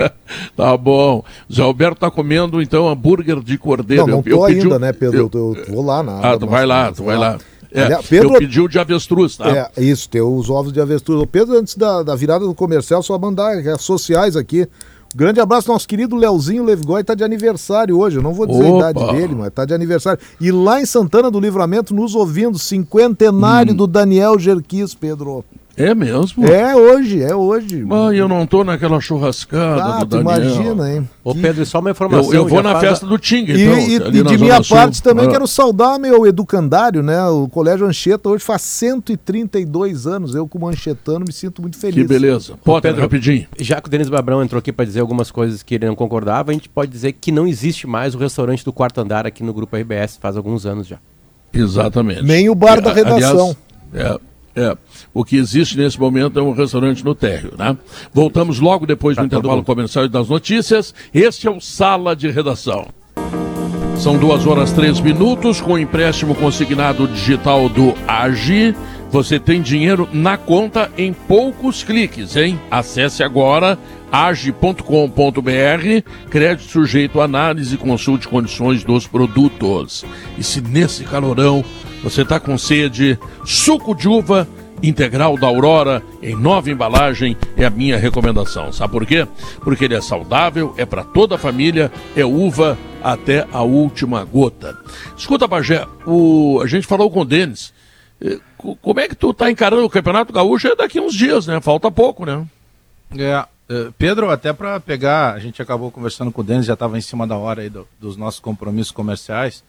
[0.56, 1.24] tá bom.
[1.52, 4.06] Zé Alberto tá comendo então hambúrguer de cordeiro.
[4.06, 4.78] Não, não tô eu, eu ainda, pedi...
[4.78, 5.30] né, Pedro?
[5.32, 6.20] Eu, eu, vou lá na.
[6.20, 7.38] Ah, tu vai lá, tu vai lá.
[7.72, 9.70] É, Pedro, eu pedi o de avestruz, tá?
[9.76, 11.22] É, isso, tem os ovos de avestruz.
[11.22, 14.66] O Pedro, antes da, da virada do comercial, só mandar as sociais aqui.
[15.14, 18.18] Grande abraço, nosso querido Leozinho Levigói tá de aniversário hoje.
[18.18, 18.86] Eu não vou dizer Opa.
[18.86, 20.20] a idade dele, mas tá de aniversário.
[20.40, 23.76] E lá em Santana do Livramento, nos ouvindo, cinquentenário hum.
[23.76, 25.44] do Daniel Jerquis, Pedro.
[25.76, 26.44] É mesmo?
[26.46, 27.82] É hoje, é hoje.
[27.84, 30.36] Mas eu não tô naquela churrascada ah, do Daniel.
[30.36, 31.08] imagina, hein?
[31.24, 32.32] Ô Pedro, só uma informação.
[32.32, 32.88] Eu, eu vou na faz...
[32.88, 33.54] festa do Ting, então.
[33.54, 35.04] E, e, e de minha parte Sul.
[35.04, 35.30] também ah.
[35.30, 37.24] quero saudar meu educandário, né?
[37.26, 40.34] O Colégio Anchieta hoje faz 132 anos.
[40.34, 41.96] Eu como anchetano me sinto muito feliz.
[41.96, 42.54] Que beleza.
[42.62, 43.46] Pode, Pedro, rapidinho.
[43.58, 46.50] Já que o Denis Babrão entrou aqui para dizer algumas coisas que ele não concordava,
[46.50, 49.54] a gente pode dizer que não existe mais o restaurante do quarto andar aqui no
[49.54, 50.98] Grupo RBS, faz alguns anos já.
[51.52, 52.22] Exatamente.
[52.22, 53.56] Nem o bar da redação.
[53.92, 54.20] Aliás, é,
[54.54, 54.76] é,
[55.14, 57.76] o que existe nesse momento é um restaurante no térreo, né?
[58.12, 60.94] Voltamos logo depois do tá intervalo comercial e das notícias.
[61.14, 62.88] Este é o Sala de Redação.
[63.96, 68.74] São duas horas três minutos com o empréstimo consignado digital do Agi.
[69.10, 72.60] Você tem dinheiro na conta em poucos cliques, hein?
[72.70, 73.76] Acesse agora
[74.12, 74.80] age.com.br,
[76.30, 80.04] crédito sujeito a análise e consulte condições dos produtos.
[80.38, 81.64] E se nesse calorão
[82.04, 83.18] você está com sede?
[83.44, 84.46] Suco de uva
[84.82, 88.72] integral da Aurora em nova embalagem é a minha recomendação.
[88.72, 89.26] Sabe por quê?
[89.60, 94.76] Porque ele é saudável, é para toda a família, é uva até a última gota.
[95.16, 96.60] Escuta, Bagé, o...
[96.62, 97.72] a gente falou com o Denis.
[98.60, 100.68] Como é que tu tá encarando o Campeonato Gaúcho?
[100.68, 101.60] É daqui uns dias, né?
[101.60, 102.46] Falta pouco, né?
[103.16, 106.98] É, eh, Pedro, até para pegar, a gente acabou conversando com o Denis, já estava
[106.98, 109.64] em cima da hora aí do, dos nossos compromissos comerciais.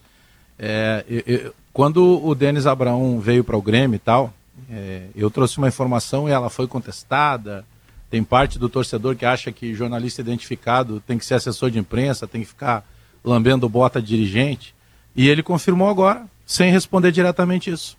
[0.58, 4.32] É, eu, quando o Denis Abraão veio para o Grêmio e tal,
[4.70, 7.64] é, eu trouxe uma informação e ela foi contestada.
[8.10, 12.26] Tem parte do torcedor que acha que jornalista identificado tem que ser assessor de imprensa,
[12.26, 12.84] tem que ficar
[13.24, 14.74] lambendo bota dirigente.
[15.16, 17.96] E ele confirmou agora, sem responder diretamente isso.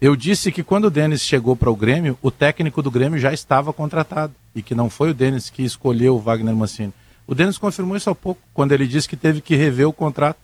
[0.00, 3.34] Eu disse que quando o Denis chegou para o Grêmio, o técnico do Grêmio já
[3.34, 6.92] estava contratado e que não foi o Denis que escolheu o Wagner Mancini.
[7.26, 10.38] O Denis confirmou isso há pouco, quando ele disse que teve que rever o contrato.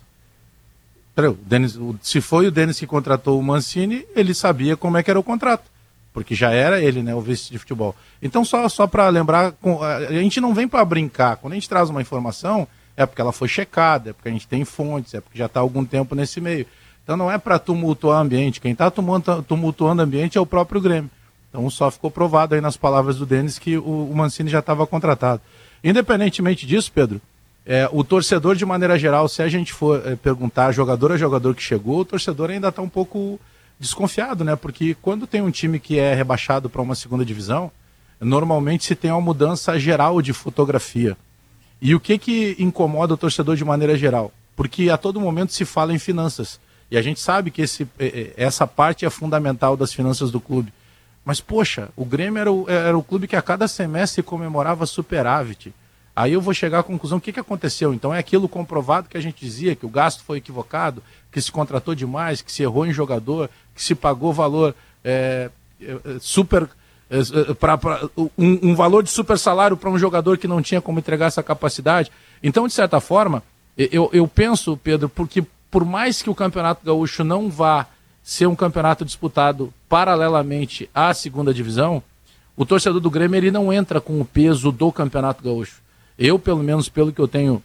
[1.46, 5.18] Dennis, se foi o Denis que contratou o Mancini, ele sabia como é que era
[5.18, 5.64] o contrato.
[6.12, 7.96] Porque já era ele, né, o vice de futebol.
[8.20, 11.36] Então, só, só para lembrar, a gente não vem para brincar.
[11.38, 14.46] Quando a gente traz uma informação, é porque ela foi checada, é porque a gente
[14.46, 16.66] tem fontes, é porque já está algum tempo nesse meio.
[17.06, 18.60] Então, não é para tumultuar o ambiente.
[18.60, 21.08] Quem está tumultuando o ambiente é o próprio Grêmio.
[21.48, 25.40] Então, só ficou provado aí nas palavras do Denis que o, Mancini já estava contratado.
[25.84, 27.20] Independentemente disso, Pedro,
[27.64, 31.54] é, o torcedor, de maneira geral, se a gente for é, perguntar jogador a jogador
[31.54, 33.38] que chegou, o torcedor ainda está um pouco
[33.78, 34.56] desconfiado, né?
[34.56, 37.70] Porque quando tem um time que é rebaixado para uma segunda divisão,
[38.20, 41.16] normalmente se tem uma mudança geral de fotografia.
[41.80, 44.32] E o que que incomoda o torcedor de maneira geral?
[44.56, 46.58] Porque a todo momento se fala em finanças.
[46.90, 50.40] E a gente sabe que esse, é, é, essa parte é fundamental das finanças do
[50.40, 50.72] clube.
[51.24, 55.74] Mas, poxa, o Grêmio era o, era o clube que a cada semestre comemorava superávit.
[56.14, 57.92] Aí eu vou chegar à conclusão, o que, que aconteceu?
[57.92, 61.52] Então é aquilo comprovado que a gente dizia, que o gasto foi equivocado, que se
[61.52, 64.74] contratou demais, que se errou em jogador, que se pagou valor
[65.04, 65.50] é,
[65.82, 66.68] é, super...
[67.08, 70.80] É, pra, pra um, um, valor de super salário para um jogador que não tinha
[70.80, 72.10] como entregar essa capacidade.
[72.42, 73.44] Então, de certa forma,
[73.76, 77.86] eu, eu penso, Pedro, porque por mais que o Campeonato Gaúcho não vá
[78.22, 82.02] ser um campeonato disputado paralelamente à segunda divisão,
[82.56, 85.80] o torcedor do Grêmio ele não entra com o peso do Campeonato Gaúcho.
[86.18, 87.62] Eu, pelo menos pelo que eu tenho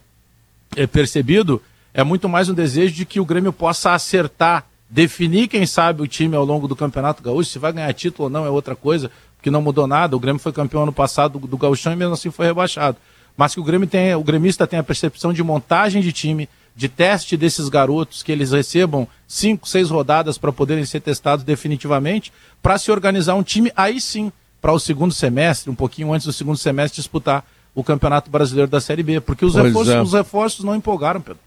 [0.76, 1.60] é, percebido,
[1.92, 6.06] é muito mais um desejo de que o Grêmio possa acertar, definir, quem sabe, o
[6.06, 7.50] time ao longo do Campeonato Gaúcho.
[7.50, 10.14] Se vai ganhar título ou não é outra coisa, porque não mudou nada.
[10.14, 12.96] O Grêmio foi campeão ano passado do, do Gauchão e mesmo assim foi rebaixado.
[13.36, 16.88] Mas que o Grêmio tem, o gremista tem a percepção de montagem de time, de
[16.88, 22.78] teste desses garotos, que eles recebam cinco, seis rodadas para poderem ser testados definitivamente, para
[22.78, 26.56] se organizar um time aí sim, para o segundo semestre, um pouquinho antes do segundo
[26.56, 27.44] semestre, disputar
[27.74, 30.02] o Campeonato Brasileiro da Série B, porque os, reforços, é.
[30.02, 31.40] os reforços não empolgaram, Pedro.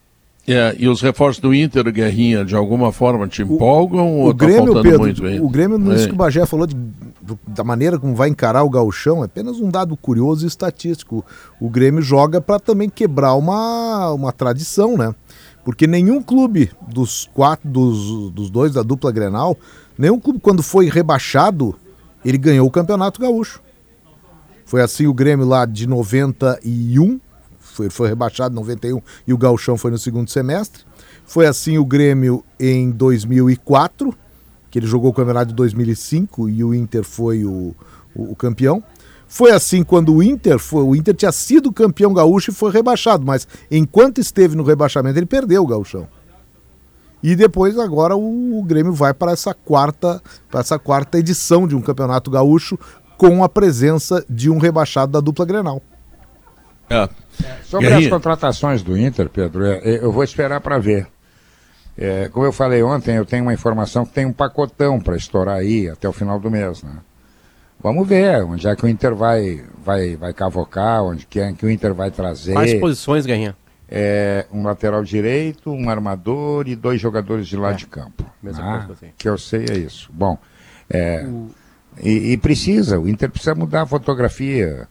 [0.48, 4.34] É, e os reforços do Inter, Guerrinha, de alguma forma te empolgam o, ou o
[4.34, 5.44] tá Grêmio, faltando Pedro, muito ainda?
[5.44, 5.96] O Grêmio, é.
[5.96, 6.76] isso que o Bagé falou de,
[7.48, 11.26] da maneira como vai encarar o gauchão, é apenas um dado curioso e estatístico.
[11.60, 15.16] O Grêmio joga para também quebrar uma, uma tradição, né?
[15.64, 19.58] Porque nenhum clube dos quatro, dos, dos dois da dupla Grenal,
[19.98, 21.76] nenhum clube quando foi rebaixado,
[22.24, 23.62] ele ganhou o Campeonato Gaúcho.
[24.64, 27.20] Foi assim o Grêmio lá de 91,
[27.76, 30.84] foi, foi rebaixado em 91 e o Gauchão foi no segundo semestre.
[31.26, 34.16] Foi assim o Grêmio em 2004,
[34.72, 37.76] que ele jogou o campeonato de 2005 e o Inter foi o,
[38.16, 38.82] o, o, campeão.
[39.28, 43.26] Foi assim quando o Inter foi, o Inter tinha sido campeão gaúcho e foi rebaixado,
[43.26, 46.08] mas enquanto esteve no rebaixamento ele perdeu o gauchão.
[47.22, 51.76] E depois agora o, o Grêmio vai para essa quarta, para essa quarta edição de
[51.76, 52.78] um campeonato gaúcho
[53.18, 55.82] com a presença de um rebaixado da dupla Grenal.
[56.90, 57.10] É.
[57.64, 61.08] Sobre as contratações do Inter, Pedro, eu vou esperar para ver.
[61.98, 65.58] É, como eu falei ontem, eu tenho uma informação que tem um pacotão para estourar
[65.58, 66.92] aí até o final do mês, né?
[67.82, 71.66] Vamos ver onde é que o Inter vai, vai, vai cavocar, onde que, é que
[71.66, 72.54] o Inter vai trazer.
[72.54, 73.56] Quais posições, Guerrinha?
[73.88, 78.26] É, um lateral direito, um armador e dois jogadores de lado é, de campo.
[78.42, 78.52] Né?
[79.18, 80.10] Que eu sei é isso.
[80.12, 80.38] Bom,
[80.90, 81.50] é, o...
[82.02, 84.88] e, e precisa, o Inter precisa mudar a fotografia.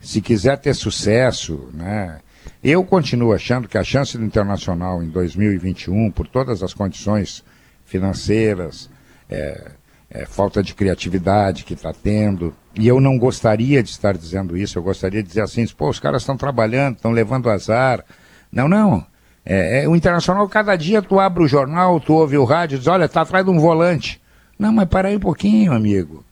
[0.00, 2.20] Se quiser ter sucesso, né?
[2.62, 7.44] Eu continuo achando que a chance do Internacional em 2021, por todas as condições
[7.84, 8.90] financeiras,
[9.28, 9.72] é,
[10.10, 14.78] é, falta de criatividade que está tendo, e eu não gostaria de estar dizendo isso,
[14.78, 18.04] eu gostaria de dizer assim, pô, os caras estão trabalhando, estão levando azar.
[18.50, 19.06] Não, não.
[19.44, 22.86] É, é, o Internacional, cada dia tu abre o jornal, tu ouve o rádio, diz,
[22.86, 24.20] olha, está atrás de um volante.
[24.58, 26.24] Não, mas para aí um pouquinho, amigo.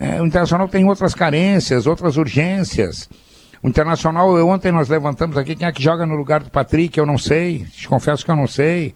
[0.00, 3.06] É, o Internacional tem outras carências, outras urgências.
[3.62, 6.98] O Internacional, eu, ontem nós levantamos aqui quem é que joga no lugar do Patrick,
[6.98, 8.94] eu não sei, te confesso que eu não sei.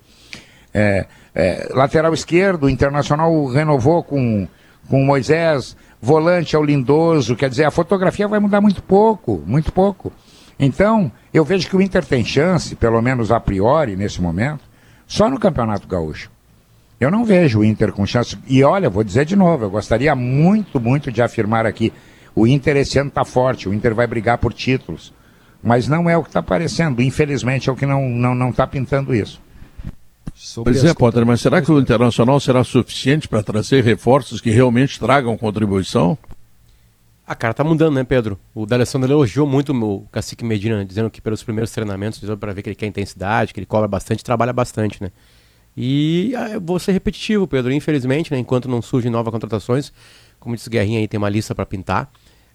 [0.72, 4.48] É, é, lateral esquerdo, o Internacional renovou com,
[4.88, 9.42] com o Moisés, volante é o Lindoso, quer dizer, a fotografia vai mudar muito pouco,
[9.46, 10.10] muito pouco.
[10.58, 14.62] Então, eu vejo que o Inter tem chance, pelo menos a priori, nesse momento,
[15.06, 16.33] só no Campeonato Gaúcho.
[17.00, 18.38] Eu não vejo o Inter com chance.
[18.46, 21.92] E olha, vou dizer de novo, eu gostaria muito, muito de afirmar aqui
[22.34, 25.12] o Inter esse ano está forte, o Inter vai brigar por títulos.
[25.62, 27.00] Mas não é o que está aparecendo.
[27.00, 29.40] Infelizmente é o que não está não, não tá pintando isso.
[30.34, 34.50] Sobre pois é, Potter, mas será que o Internacional será suficiente para trazer reforços que
[34.50, 36.18] realmente tragam contribuição?
[37.26, 38.38] A cara tá mudando, né, Pedro?
[38.54, 42.62] O D'Alessandro elogiou muito o Cacique Medina, dizendo que pelos primeiros treinamentos, dizendo para ver
[42.62, 45.10] que ele quer intensidade, que ele cobra bastante, trabalha bastante, né?
[45.76, 47.72] E ah, vou ser repetitivo, Pedro.
[47.72, 49.92] Infelizmente, né, enquanto não surgem novas contratações,
[50.38, 52.10] como disse Guerrinha aí, tem uma lista para pintar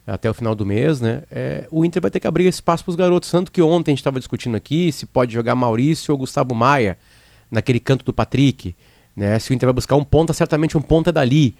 [0.05, 1.23] até o final do mês, né?
[1.29, 3.29] É, o Inter vai ter que abrir espaço para os garotos.
[3.29, 6.97] Tanto que ontem a gente estava discutindo aqui se pode jogar Maurício ou Gustavo Maia
[7.51, 8.75] naquele canto do Patrick.
[9.15, 9.37] Né?
[9.39, 11.55] Se o Inter vai buscar um ponta, certamente um ponta é dali.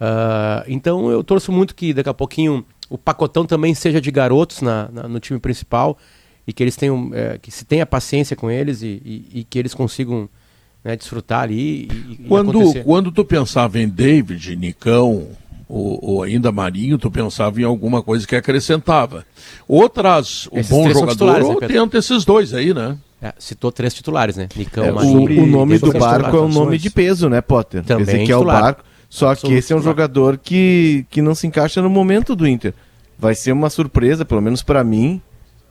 [0.00, 4.60] Uh, então eu torço muito que daqui a pouquinho o pacotão também seja de garotos
[4.60, 5.96] na, na no time principal
[6.46, 9.58] e que eles tenham é, que se tenha paciência com eles e, e, e que
[9.58, 10.28] eles consigam
[10.84, 11.88] né, desfrutar ali.
[12.10, 15.28] E, quando, quando tu pensava em David, Nicão,
[15.68, 19.24] ou, ou, ainda Marinho, tu pensava em alguma coisa que acrescentava.
[19.66, 22.98] Outras, o bom jogador, ou né, tenta esses dois aí, né?
[23.22, 24.48] É, citou três titulares, né?
[24.54, 25.40] Nicão, é, Marinho.
[25.40, 27.82] O, o nome do Barco é um nome de peso, né, Potter?
[27.82, 28.62] Também Ezequiel titular.
[28.62, 28.84] Barco.
[29.08, 32.74] Só que esse é um jogador que, que não se encaixa no momento do Inter.
[33.16, 35.22] Vai ser uma surpresa, pelo menos para mim,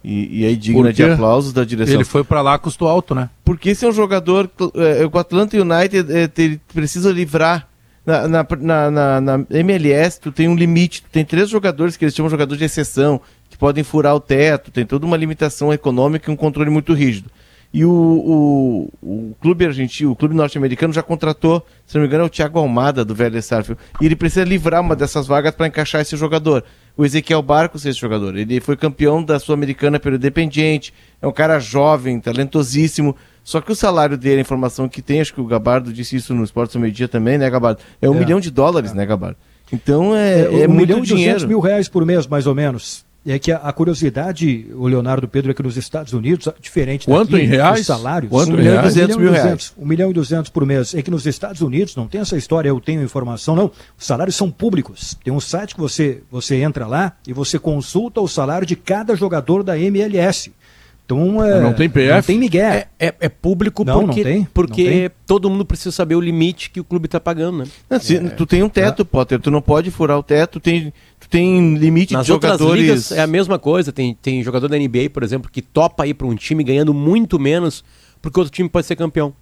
[0.04, 1.96] e, e aí digna de aplausos da direção.
[1.96, 3.30] Ele foi para lá custo alto, né?
[3.46, 6.30] Porque esse é um jogador, é, o Atlanta United é,
[6.74, 7.68] precisa livrar
[8.06, 8.46] na, na,
[8.92, 12.32] na, na, MLS, tu tem um limite, tu tem três jogadores que eles chamam de
[12.32, 16.38] jogadores de exceção, que podem furar o teto, tem toda uma limitação econômica e um
[16.38, 17.30] controle muito rígido.
[17.74, 22.24] E o, o, o clube argentino, o clube norte-americano já contratou, se não me engano,
[22.26, 23.82] é o Thiago Almada do Velho Sarfield.
[24.00, 26.64] E ele precisa livrar uma dessas vagas para encaixar esse jogador.
[26.96, 31.60] O Ezequiel Barcos, esse jogador, ele foi campeão da Sul-Americana pelo Independiente, é um cara
[31.60, 35.92] jovem, talentosíssimo, só que o salário dele, a informação que tem, acho que o Gabardo
[35.92, 37.82] disse isso no Esportes ao Meio Dia também, né, Gabardo?
[38.02, 38.20] É um é.
[38.20, 38.96] milhão de dólares, é.
[38.96, 39.38] né, Gabardo?
[39.72, 41.48] Então é, é, é um muito milhão dinheiro.
[41.48, 43.04] mil reais por mês, mais ou menos.
[43.26, 47.32] É que a, a, curiosidade, o Leonardo Pedro, é que nos Estados Unidos, diferente Quanto
[47.32, 47.82] daqui, em reais?
[47.82, 48.30] os salários...
[48.30, 49.74] Quanto um milhão e duzentos mil reais.
[49.78, 50.94] Um milhão e duzentos por mês.
[50.94, 53.72] É que nos Estados Unidos, não tem essa história, eu tenho informação, não.
[53.98, 55.18] Os salários são públicos.
[55.24, 59.16] Tem um site que você, você entra lá e você consulta o salário de cada
[59.16, 60.52] jogador da MLS.
[61.06, 62.14] Então, é, não tem PF?
[62.14, 62.72] Não tem Miguel.
[62.72, 65.12] É, é, é público não, porque, não tem, porque não tem.
[65.26, 67.66] todo mundo precisa saber o limite que o clube está pagando, né?
[67.90, 69.06] Não, se, é, tu tem um teto, é.
[69.06, 70.94] Potter, tu não pode furar o teto, tem,
[71.34, 72.80] tem limite Nas de jogadores.
[72.80, 76.14] Ligas é a mesma coisa, tem, tem jogador da NBA, por exemplo, que topa ir
[76.14, 77.84] para um time ganhando muito menos
[78.22, 79.34] porque outro time pode ser campeão.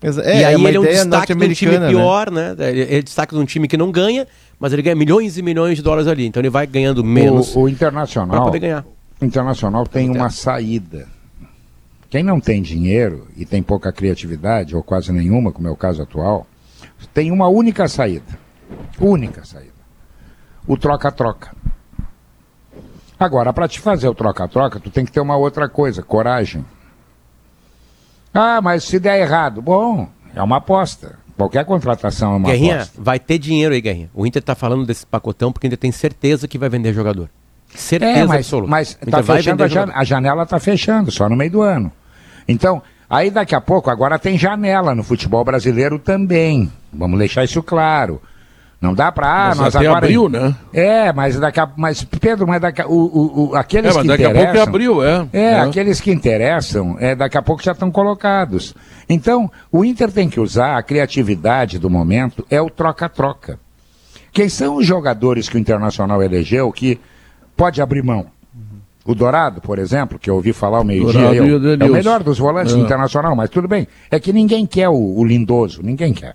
[0.00, 1.88] Exa- e é, aí é ele é um destaque de um time né?
[1.88, 2.54] pior, né?
[2.56, 4.28] Ele ele é destaque de um time que não ganha,
[4.60, 6.24] mas ele ganha milhões e milhões de dólares ali.
[6.24, 8.86] Então ele vai ganhando menos O, o Internacional, poder ganhar.
[9.20, 11.08] o Internacional tem uma saída.
[12.08, 16.00] Quem não tem dinheiro e tem pouca criatividade, ou quase nenhuma, como é o caso
[16.00, 16.46] atual,
[17.12, 18.38] tem uma única saída.
[19.00, 19.79] Única saída.
[20.70, 21.50] O troca-troca.
[23.18, 26.64] Agora, para te fazer o troca-troca, tu tem que ter uma outra coisa, coragem.
[28.32, 31.18] Ah, mas se der errado, bom, é uma aposta.
[31.36, 33.00] Qualquer contratação é uma Guerrinha, aposta.
[33.02, 34.10] vai ter dinheiro aí, Guerrinha.
[34.14, 37.28] O Inter tá falando desse pacotão porque ainda tem certeza que vai vender jogador.
[37.74, 38.70] Certeza É, mas, absoluta.
[38.70, 41.90] mas tá fechando a, jan- a janela está fechando, só no meio do ano.
[42.46, 46.70] Então, aí daqui a pouco, agora tem janela no futebol brasileiro também.
[46.92, 48.20] Vamos deixar isso claro.
[48.80, 50.06] Não dá para ah, Mas nós até agora.
[50.06, 50.54] abril, né?
[50.72, 54.02] É, mas daqui a, mas Pedro, mas daqui a, o, o, o- aqueles É, mas
[54.02, 54.46] que daqui a interessam.
[54.54, 55.26] pouco é abril, é.
[55.34, 55.60] É, É.
[55.60, 58.74] aqueles que interessam, é, daqui a pouco já estão colocados.
[59.06, 63.58] Então, o Inter tem que usar a criatividade do momento, é o troca-troca.
[64.32, 66.98] Quem são os jogadores que o Internacional elegeu que
[67.54, 68.26] pode abrir mão?
[69.04, 72.72] O Dourado, por exemplo, que eu ouvi falar o meio-dia, é o melhor dos volantes
[72.72, 72.76] É.
[72.76, 73.86] do Internacional, mas tudo bem.
[74.10, 76.34] É que ninguém quer o, o lindoso, ninguém quer.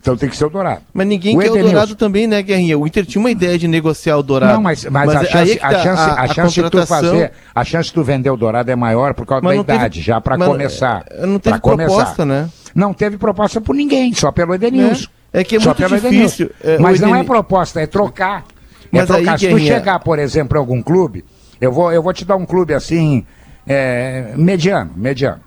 [0.00, 0.80] Então tem que ser o Dourado.
[0.94, 1.72] Mas ninguém O quer o Edenilson.
[1.72, 2.78] Dourado também, né, Guerrinha?
[2.78, 4.54] O Inter tinha uma ideia de negociar o Dourado.
[4.54, 6.86] Não, mas, mas, a aí chance, é que a tá, chance, a chance de tu
[6.86, 9.64] fazer, a chance de tu vender o Dourado é maior por causa Mas da não
[9.64, 11.04] teve- idade, já para mas, começar.
[11.10, 11.86] é, não teve começar.
[11.94, 12.48] proposta, né?
[12.74, 15.06] Não teve proposta por ninguém, só pelo Edenilson.
[15.32, 18.44] É, é que é Só muito difícil, é, o mas não é proposta, é trocar.
[18.90, 19.32] Mas é trocar.
[19.32, 21.24] aí, Se tu Guerrinha- chegar, por exemplo, em algum clube,
[21.60, 23.26] eu vou, eu vou te dar um clube assim,
[23.66, 25.40] é, mediano, mediano.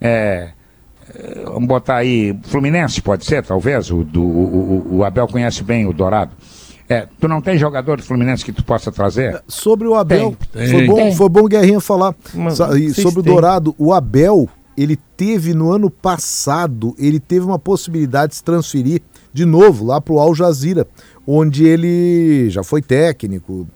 [0.00, 0.48] É, é,
[1.44, 5.92] vamos botar aí, Fluminense pode ser, talvez, o, do, o, o- Abel conhece bem o
[5.92, 6.32] Dourado.
[6.88, 9.42] É, tu não tem jogador do Fluminense que tu possa trazer?
[9.48, 10.68] Sobre o Abel, Tem.
[10.68, 10.86] foi, Tem.
[10.86, 11.14] bom, Tem.
[11.14, 12.14] foi bom o Guerrinha falar.
[12.34, 13.22] Vocês sobre o.
[13.22, 19.00] Dourado, o Abel, ele teve no ano passado, ele teve uma possibilidade de se transferir
[19.32, 20.86] de novo lá para o Al Jazeera,
[21.26, 23.66] onde ele já foi técnico.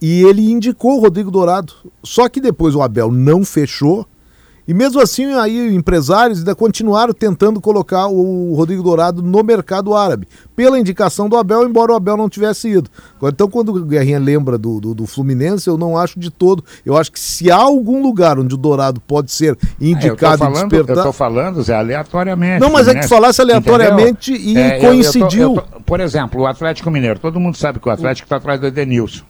[0.00, 1.72] E ele indicou o Rodrigo Dourado.
[2.04, 4.06] Só que depois o Abel não fechou.
[4.68, 10.28] E mesmo assim, aí empresários ainda continuaram tentando colocar o Rodrigo Dourado no mercado árabe,
[10.54, 12.90] pela indicação do Abel, embora o Abel não tivesse ido.
[13.22, 16.62] Então, quando o Guerrinha lembra do, do, do Fluminense, eu não acho de todo.
[16.84, 19.84] Eu acho que se há algum lugar onde o Dourado pode ser Ah, eu tô
[19.86, 20.96] indicado e falando, despertar.
[20.98, 22.60] Eu tô falando, Zé, aleatoriamente.
[22.60, 24.52] Não, mas é que falasse aleatoriamente entendeu?
[24.52, 25.54] e É, eu- eu tô- coincidiu.
[25.54, 27.18] eu tô- por exemplo, o Atlético Mineiro.
[27.18, 29.24] Todo mundo sabe que o Atlético está atrás do Edenilson.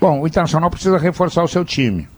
[0.00, 2.08] Bom, o Internacional precisa reforçar o seu time.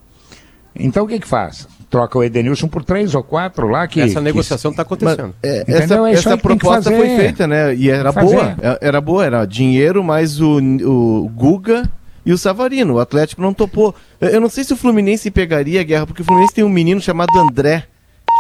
[0.75, 1.69] Então o que que faz?
[1.91, 4.01] Troca o Edenilson por três ou quatro lá que...
[4.01, 5.35] Essa negociação tá acontecendo.
[5.43, 7.75] Mas, é, essa É essa proposta foi feita, né?
[7.75, 8.57] E era boa.
[8.63, 11.91] É- Era boa, era dinheiro mais o, o Guga
[12.25, 12.95] e o Savarino.
[12.95, 13.93] O Atlético não topou.
[14.21, 16.69] Eu eu não sei se o Fluminense pegaria a guerra, porque o Fluminense tem um
[16.69, 17.85] menino chamado André,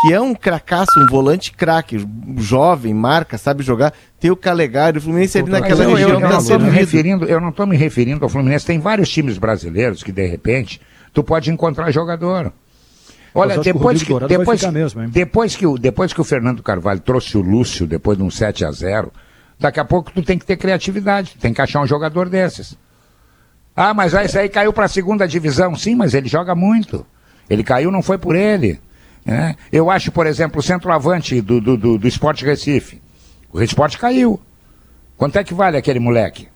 [0.03, 2.07] que é um cracaço, um volante craque,
[2.39, 3.93] jovem, marca, sabe jogar.
[4.21, 6.59] Tem o Calegari, o Fluminense ali Mas naquela eu, eu, região eu tá não tô
[6.59, 8.65] me referindo, eu não estou me referindo ao Fluminense.
[8.65, 10.81] Tem vários times brasileiros que, de repente,
[11.13, 12.53] tu pode encontrar jogador.
[13.35, 17.41] Olha, depois que, depois, mesmo, depois, que o, depois que o Fernando Carvalho trouxe o
[17.41, 19.12] Lúcio, depois de um 7 a 0
[19.61, 22.76] daqui a pouco tu tem que ter criatividade, tem que achar um jogador desses.
[23.76, 25.76] Ah, mas esse aí caiu para a segunda divisão.
[25.76, 27.07] Sim, mas ele joga muito.
[27.49, 28.81] Ele caiu, não foi por ele.
[29.24, 29.55] né?
[29.70, 33.01] Eu acho, por exemplo, o centroavante do, do, do, do Esporte Recife.
[33.53, 34.41] O Esporte caiu.
[35.16, 36.49] Quanto é que vale aquele moleque?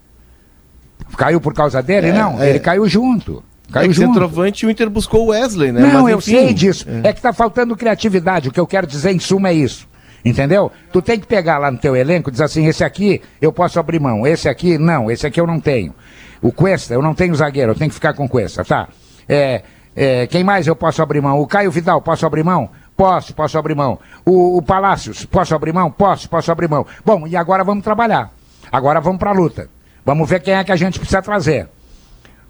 [1.17, 2.09] Caiu por causa dele?
[2.09, 2.51] É, não, é.
[2.51, 3.45] ele caiu junto.
[3.69, 4.09] É Caiu que junto.
[4.09, 5.81] centroavante o Inter buscou o Wesley, né?
[5.81, 6.87] Não, Mas, eu sei disso.
[7.03, 7.13] É.
[7.13, 8.49] que tá faltando criatividade.
[8.49, 9.89] O que eu quero dizer em suma é isso.
[10.25, 10.73] Entendeu?
[10.91, 13.79] Tu tem que pegar lá no teu elenco e dizer assim, esse aqui eu posso
[13.79, 15.95] abrir mão, esse aqui não, esse aqui eu não tenho.
[16.41, 18.89] O Cuesta, eu não tenho zagueiro, eu tenho que ficar com o Cuesta, tá?
[19.29, 19.63] É,
[19.95, 21.39] é, quem mais eu posso abrir mão?
[21.41, 22.71] O Caio Vidal, posso abrir mão?
[22.97, 23.99] Posso, posso abrir mão.
[24.25, 25.91] O, o Palácios, posso abrir mão?
[25.91, 26.87] Posso, posso abrir mão.
[27.05, 28.33] Bom, e agora vamos trabalhar.
[28.73, 29.69] Agora vamos pra luta.
[30.07, 31.69] Vamos ver quem é que a gente precisa trazer.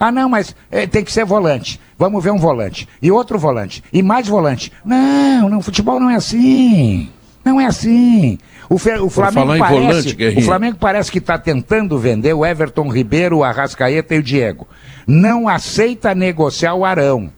[0.08, 1.80] Ah, não, mas eh, tem que ser volante.
[1.98, 2.88] Vamos ver um volante.
[3.00, 3.82] E outro volante.
[3.92, 4.72] E mais volante.
[4.84, 7.08] Não, não, futebol não é assim.
[7.44, 8.38] Não é assim.
[8.68, 12.88] O, Fe- o Flamengo parece, volante, o Flamengo parece que está tentando vender o Everton
[12.88, 14.66] Ribeiro, o Arrascaeta e o Diego.
[15.06, 17.30] Não aceita negociar o Arão.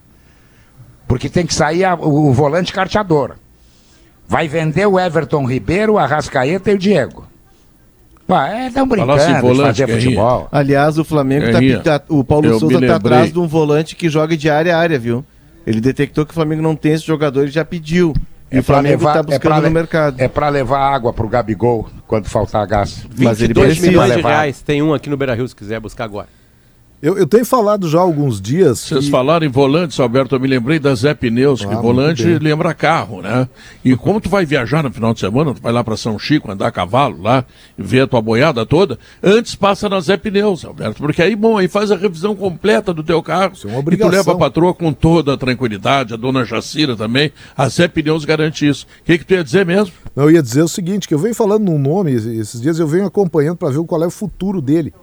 [1.09, 3.37] Porque tem que sair a- o, o volante carteador.
[4.29, 7.27] Vai vender o Everton Ribeiro, o Arrascaeta e o Diego.
[8.29, 10.49] Ah, é, estão brincando de volante, fazer futebol.
[10.51, 14.09] Aliás, o Flamengo tá, Guerrinha, tá- O Paulo Souza tá atrás de um volante que
[14.09, 15.25] joga de área a área, viu?
[15.67, 18.15] Ele detectou que o Flamengo não tem esse jogador e já pediu.
[18.51, 20.17] E o pra Flamengo tá é pra buscando le- no mercado.
[20.21, 23.05] É para levar água pro Gabigol quando faltar gás.
[23.19, 24.29] Mas ele 22 precisa milhões de levar.
[24.31, 24.63] reais.
[24.63, 26.29] Tem um aqui no Beira Rio se quiser buscar agora.
[27.03, 28.81] Eu, eu tenho falado já há alguns dias.
[28.81, 29.11] Vocês que...
[29.11, 33.21] falaram em volantes, Alberto, eu me lembrei da Zé Pneus, que ah, volante lembra carro,
[33.21, 33.47] né?
[33.85, 36.51] E como tu vai viajar no final de semana, tu vai lá para São Chico,
[36.51, 37.45] andar a cavalo lá,
[37.77, 41.69] ver a tua boiada toda, antes passa na Zé Pneus, Alberto, porque aí, bom, aí
[41.69, 43.53] faz a revisão completa do teu carro.
[43.55, 44.09] Isso é uma obrigação.
[44.09, 47.89] E tu leva a patroa com toda a tranquilidade, a dona Jacira também, a Zé
[47.89, 48.87] Pneus garante isso.
[49.03, 49.93] O que, que tu ia dizer mesmo?
[50.17, 53.05] Eu ia dizer o seguinte, que eu venho falando num nome, esses dias eu venho
[53.05, 54.95] acompanhando para ver qual é o futuro dele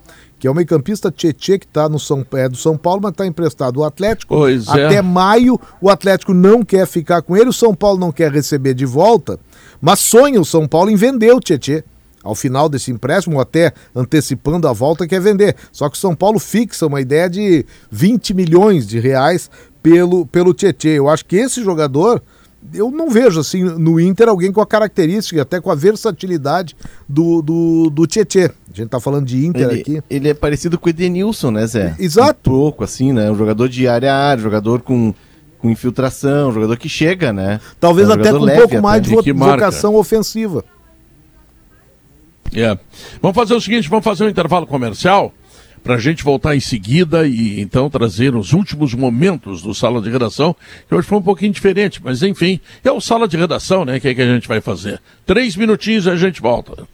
[0.43, 3.25] que é o meio-campista Tietê, que está no São, é do São Paulo, mas está
[3.25, 4.35] emprestado o Atlético.
[4.35, 4.87] Pois é.
[4.87, 8.73] Até maio, o Atlético não quer ficar com ele, o São Paulo não quer receber
[8.73, 9.39] de volta,
[9.79, 11.85] mas sonha o São Paulo em vender o Tietê.
[12.21, 15.55] Ao final desse empréstimo, até antecipando a volta, quer vender.
[15.71, 19.49] Só que o São Paulo fixa uma ideia de 20 milhões de reais
[19.81, 20.89] pelo, pelo Tietê.
[20.89, 22.21] Eu acho que esse jogador
[22.73, 26.75] eu não vejo assim no Inter alguém com a característica, até com a versatilidade
[27.07, 28.45] do, do, do Tietê.
[28.45, 30.03] A gente tá falando de Inter ele, aqui.
[30.09, 31.95] Ele é parecido com o Edenilson, né, Zé?
[31.99, 32.49] Exato.
[32.49, 33.29] Um pouco, assim, né?
[33.31, 35.13] Um jogador de área a área, jogador com,
[35.59, 37.59] com infiltração, um jogador que chega, né?
[37.79, 40.63] Talvez é um até com um pouco mais de vocação ofensiva.
[42.55, 42.77] É.
[43.21, 45.33] Vamos fazer o seguinte, vamos fazer um intervalo comercial
[45.83, 50.09] para a gente voltar em seguida e então trazer os últimos momentos do Sala de
[50.09, 50.55] Redação,
[50.87, 53.99] que hoje foi um pouquinho diferente, mas enfim, é o Sala de Redação, né?
[53.99, 55.01] Que é que a gente vai fazer.
[55.25, 56.87] Três minutinhos e a gente volta.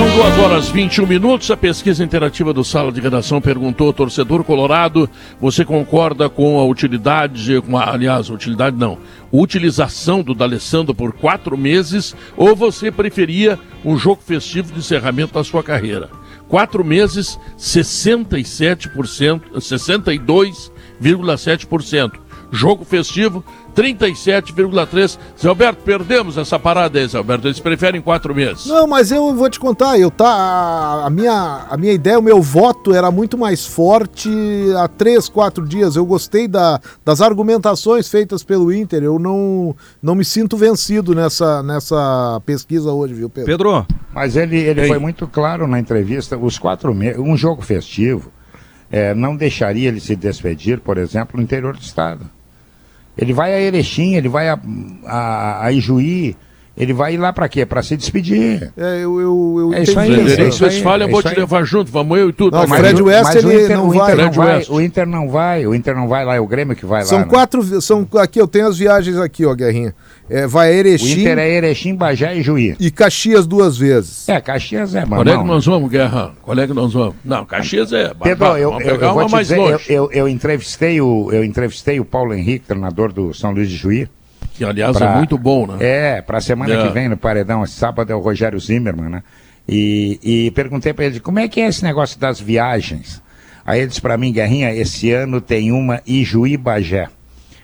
[0.00, 1.50] São duas horas 21 minutos.
[1.50, 5.06] A pesquisa interativa do Sala de Redação perguntou: torcedor colorado,
[5.38, 8.96] você concorda com a utilidade, com a, aliás, utilidade não,
[9.32, 15.44] utilização do D'Alessandro por quatro meses ou você preferia um jogo festivo de encerramento da
[15.44, 16.10] sua carreira?
[16.48, 22.12] Quatro meses, 67%, 62,7%.
[22.52, 23.44] Jogo festivo,
[23.74, 25.18] 37,3.
[25.38, 27.46] Zé Alberto, perdemos essa parada aí, Zé Alberto.
[27.46, 28.66] Eles preferem quatro meses.
[28.66, 31.02] Não, mas eu vou te contar, eu tá.
[31.04, 34.30] A minha, a minha ideia, o meu voto era muito mais forte
[34.76, 35.96] há três, quatro dias.
[35.96, 39.02] Eu gostei da, das argumentações feitas pelo Inter.
[39.02, 43.50] Eu não, não me sinto vencido nessa, nessa pesquisa hoje, viu, Pedro?
[43.50, 43.86] Pedro.
[44.12, 48.30] Mas ele, ele foi muito claro na entrevista, os quatro meses, um jogo festivo.
[48.90, 52.28] É, não deixaria ele se despedir, por exemplo, no interior do estado.
[53.16, 54.58] Ele vai a Erechim, ele vai a,
[55.06, 56.36] a, a Ijuí,
[56.80, 57.66] ele vai lá para quê?
[57.66, 58.72] Para se despedir.
[58.74, 60.14] É, eu, eu, eu é isso aí.
[60.14, 62.44] Frederico Westphalen, eu vou te levar junto, vamos eu e tu.
[62.44, 62.76] Não, tá?
[62.76, 64.12] Fred West, ele o Inter, não, vai.
[64.12, 64.66] Inter não vai.
[64.68, 67.18] O Inter não vai, o Inter não vai lá, é o Grêmio que vai são
[67.18, 67.24] lá.
[67.24, 67.30] São né?
[67.30, 69.94] quatro, são, aqui eu tenho as viagens aqui, ó, Guerrinha.
[70.30, 71.18] É, vai a Erechim.
[71.18, 72.74] O Inter é Erechim, Bagé e Juí.
[72.80, 74.28] E Caxias duas vezes.
[74.28, 75.22] É, Caxias é, mano.
[75.22, 76.32] Qual é que nós vamos, Guerra?
[76.40, 77.16] Qual é que nós vamos?
[77.24, 78.12] Não, Caxias é.
[78.22, 82.04] Pedro, eu, eu, eu, vou te dizer, eu, eu, eu, entrevistei o, eu entrevistei o
[82.04, 84.08] Paulo Henrique, treinador do São Luís de Juí.
[84.60, 85.76] Que, aliás, pra, é muito bom, né?
[85.80, 86.86] É, para a semana é.
[86.86, 89.22] que vem no Paredão, sábado é o Rogério Zimmermann, né?
[89.66, 93.22] E, e perguntei para ele, como é que é esse negócio das viagens?
[93.64, 97.08] Aí ele disse para mim, Guerrinha, esse ano tem uma Ijuí-Bagé,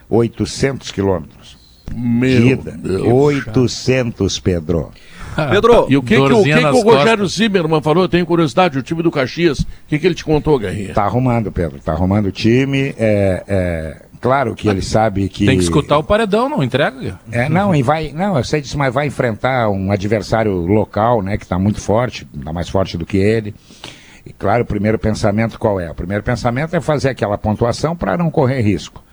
[0.08, 1.58] 800 quilômetros.
[1.94, 4.90] Meu Deus 800, Pedro.
[5.36, 8.04] Ah, Pedro, e o que, que, o, que, que o Rogério Zimmermann falou?
[8.04, 10.94] Eu tenho curiosidade, o time do Caxias, o que, que ele te contou, Guerrinha?
[10.94, 12.94] Tá arrumando, Pedro, tá arrumando o time.
[12.96, 15.46] É, é, claro que ele sabe que.
[15.46, 17.18] Tem que escutar o paredão, não entrega?
[17.30, 18.12] É, não, e vai.
[18.12, 22.26] Não, eu sei disso, mas vai enfrentar um adversário local, né, que está muito forte,
[22.36, 23.54] está mais forte do que ele.
[24.24, 25.90] E claro, o primeiro pensamento qual é?
[25.90, 29.04] O primeiro pensamento é fazer aquela pontuação para não correr risco.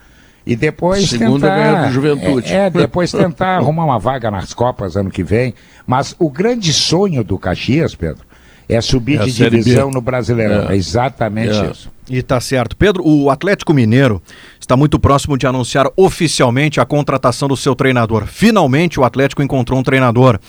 [0.46, 1.56] E depois Segunda tentar.
[1.56, 2.54] Ganhar do juventude.
[2.54, 5.54] É, é, depois tentar arrumar uma vaga nas Copas ano que vem.
[5.86, 8.26] Mas o grande sonho do Caxias, Pedro,
[8.68, 10.70] é subir é de divisão no Brasileirão.
[10.70, 11.72] É, é exatamente é.
[11.72, 11.92] isso.
[12.10, 12.76] E tá certo.
[12.76, 14.22] Pedro, o Atlético Mineiro
[14.64, 18.26] está muito próximo de anunciar oficialmente a contratação do seu treinador.
[18.26, 20.40] Finalmente o Atlético encontrou um treinador.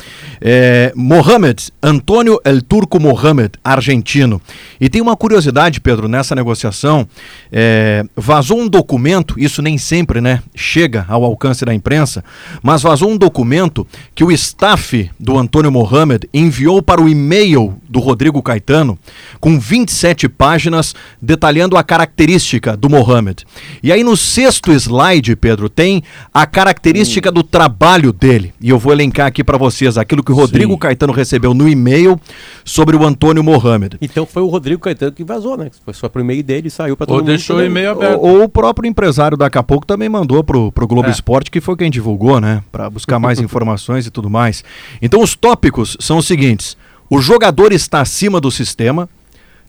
[0.40, 4.40] É, Mohamed, Antônio El Turco Mohamed, argentino.
[4.80, 7.08] E tem uma curiosidade, Pedro, nessa negociação.
[7.50, 12.24] É, vazou um documento, isso nem sempre né, chega ao alcance da imprensa,
[12.62, 17.98] mas vazou um documento que o staff do Antônio Mohamed enviou para o e-mail do
[17.98, 18.96] Rodrigo Caetano,
[19.40, 23.44] com 27 páginas detalhando a característica do Mohamed.
[23.82, 26.02] E aí no sexto slide, Pedro, tem
[26.32, 28.54] a característica do trabalho dele.
[28.60, 30.78] E eu vou elencar aqui para vocês aquilo que o Rodrigo Sim.
[30.78, 32.20] Caetano recebeu no e-mail
[32.64, 33.96] sobre o Antônio Mohamed.
[34.00, 35.70] Então foi o Rodrigo Caetano que vazou, né?
[35.84, 37.28] Foi só pro e-mail dele e saiu para todo Ou mundo.
[37.28, 38.20] deixou o e-mail aberto.
[38.20, 41.10] Ou, ou, o próprio empresário daqui a pouco também mandou pro, pro Globo é.
[41.10, 42.62] Esporte, que foi quem divulgou, né?
[42.70, 44.62] Para buscar mais informações e tudo mais.
[45.00, 46.76] Então os tópicos são os seguintes:
[47.08, 49.08] o jogador está acima do sistema,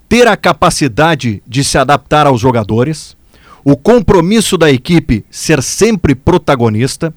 [0.07, 3.15] ter a capacidade de se adaptar aos jogadores,
[3.65, 7.11] o compromisso da equipe ser sempre protagonista,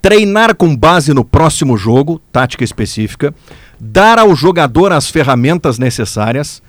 [0.00, 3.34] treinar com base no próximo jogo, tática específica,
[3.78, 6.62] dar ao jogador as ferramentas necessárias,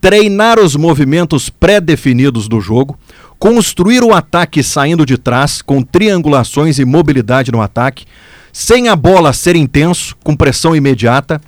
[0.00, 2.98] treinar os movimentos pré-definidos do jogo,
[3.38, 8.06] construir o ataque saindo de trás, com triangulações e mobilidade no ataque,
[8.50, 11.38] sem a bola ser intenso, com pressão imediata.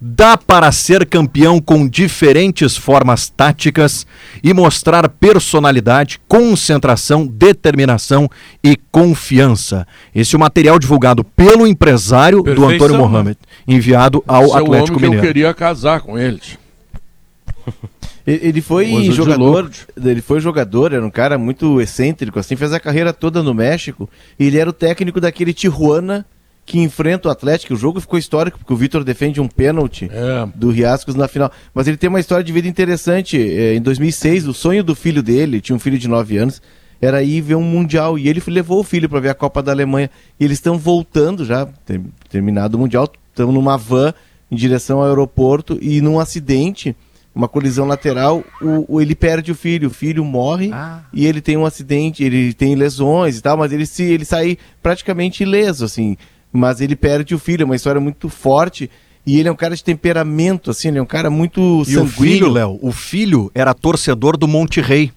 [0.00, 4.06] Dá para ser campeão com diferentes formas táticas
[4.42, 8.26] e mostrar personalidade, concentração, determinação
[8.64, 9.86] e confiança.
[10.14, 13.38] Esse é o material divulgado pelo empresário Perfeição, do Antônio Mohamed,
[13.68, 15.10] enviado ao Esse Atlético é o homem Mineiro.
[15.10, 16.58] Que eu queria casar com eles.
[18.26, 19.70] Ele foi jogador,
[20.02, 24.08] ele foi jogador, era um cara muito excêntrico, assim, fez a carreira toda no México.
[24.38, 26.24] E ele era o técnico daquele Tijuana
[26.70, 27.74] que enfrenta o Atlético.
[27.74, 30.48] O jogo ficou histórico porque o Vitor defende um pênalti é.
[30.54, 31.50] do Riascos na final.
[31.74, 33.36] Mas ele tem uma história de vida interessante.
[33.36, 36.62] É, em 2006, o sonho do filho dele, tinha um filho de 9 anos,
[37.00, 39.72] era ir ver um mundial e ele levou o filho para ver a Copa da
[39.72, 40.08] Alemanha.
[40.38, 44.14] E eles estão voltando já, ter, terminado o mundial, estão numa van
[44.48, 46.94] em direção ao aeroporto e num acidente
[47.34, 51.02] uma colisão lateral, o, o, ele perde o filho, o filho morre ah.
[51.12, 54.58] e ele tem um acidente, ele tem lesões e tal, mas ele se ele sai
[54.82, 56.16] praticamente ileso, assim.
[56.52, 58.90] Mas ele perde o filho, é uma história muito forte.
[59.26, 62.04] E ele é um cara de temperamento, assim, ele é um cara muito e sanguíneo.
[62.04, 65.12] o filho, Léo, o filho era torcedor do Monte Rei.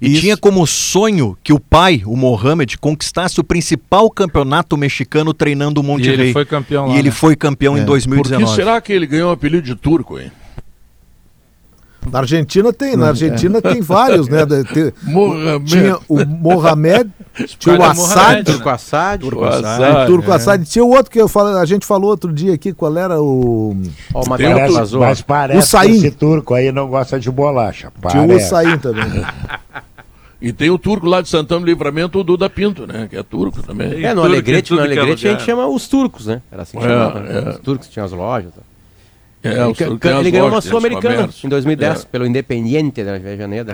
[0.00, 0.22] E Isso.
[0.22, 5.84] tinha como sonho que o pai, o Mohamed, conquistasse o principal campeonato mexicano treinando o
[5.84, 6.12] Monte e.
[6.12, 7.14] Ele foi campeão lá, E ele né?
[7.14, 7.80] foi campeão é.
[7.80, 8.44] em 2019.
[8.44, 10.32] Por que será que ele ganhou o apelido de turco, hein?
[12.10, 13.60] Na Argentina tem, na Argentina é.
[13.60, 14.46] tem vários, né?
[14.72, 15.64] Tem, Mohamed.
[15.66, 17.10] Tinha o Mohamed,
[17.58, 18.44] tinha o Assad.
[18.44, 19.20] Turco Assad.
[19.20, 20.06] Turco Assad.
[20.06, 20.64] Turco Assad.
[20.64, 23.76] Tinha o outro que eu falo, a gente falou outro dia aqui, qual era o.
[24.14, 27.92] Oh, parece, mas parece o que esse turco aí não gosta de bolacha.
[28.00, 28.26] Parece.
[28.26, 29.04] Tinha o Saim também.
[30.40, 33.06] E tem o turco lá de Santana Livramento, o Duda Pinto, né?
[33.10, 34.02] Que é turco também.
[34.02, 36.40] É, no Alegrete, no Alegrete a gente chama os turcos, né?
[36.50, 37.20] Era assim que é, chamava.
[37.20, 37.42] Né?
[37.44, 37.50] É.
[37.50, 38.52] Os turcos tinham as lojas.
[39.42, 42.06] É, ele, ele ganhou uma Sul-Americana em 2010 é.
[42.06, 43.72] pelo Independiente da Vejaneda.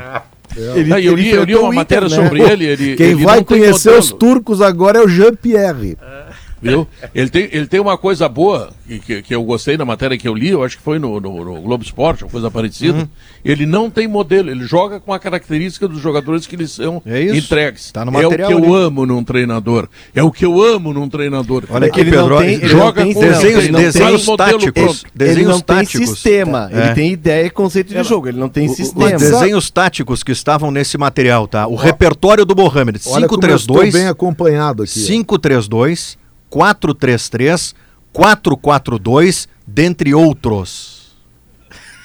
[0.57, 0.79] É.
[0.79, 2.25] Ele, eu li, eu li uma matéria Inter, né?
[2.25, 2.97] sobre ele, ele.
[2.97, 5.99] Quem ele vai conhecer os turcos agora é o Jean-Pierre.
[6.01, 6.26] É.
[6.61, 6.87] Viu?
[7.15, 8.71] Ele tem, ele tem uma coisa boa,
[9.05, 11.45] que, que eu gostei na matéria que eu li, eu acho que foi no, no,
[11.45, 12.99] no Globo Esporte, uma coisa parecida.
[12.99, 13.09] Uhum.
[13.45, 17.37] Ele não tem modelo, ele joga com a característica dos jogadores que eles são é
[17.37, 17.93] entregues.
[17.93, 18.75] Tá no é o que eu ali.
[18.75, 19.89] amo num treinador.
[20.15, 21.65] É o que eu amo num treinador.
[21.69, 25.05] Olha aqui, ele Pedro, tem, ele joga tem, com desenhos, não, desenhos táticos.
[25.15, 25.93] Desenhos ele não táticos.
[25.93, 26.79] tem sistema, é.
[26.79, 29.17] ele tem ideia e conceito de jogo, ele não tem o, sistema.
[29.17, 31.67] Os desenhos táticos que estavam nesse material, tá?
[31.67, 33.93] O repertório do Mohamed, 532.
[33.93, 35.05] bem acompanhado aqui.
[35.05, 36.17] 532
[36.57, 37.75] 433,
[38.15, 41.15] 442, dentre outros.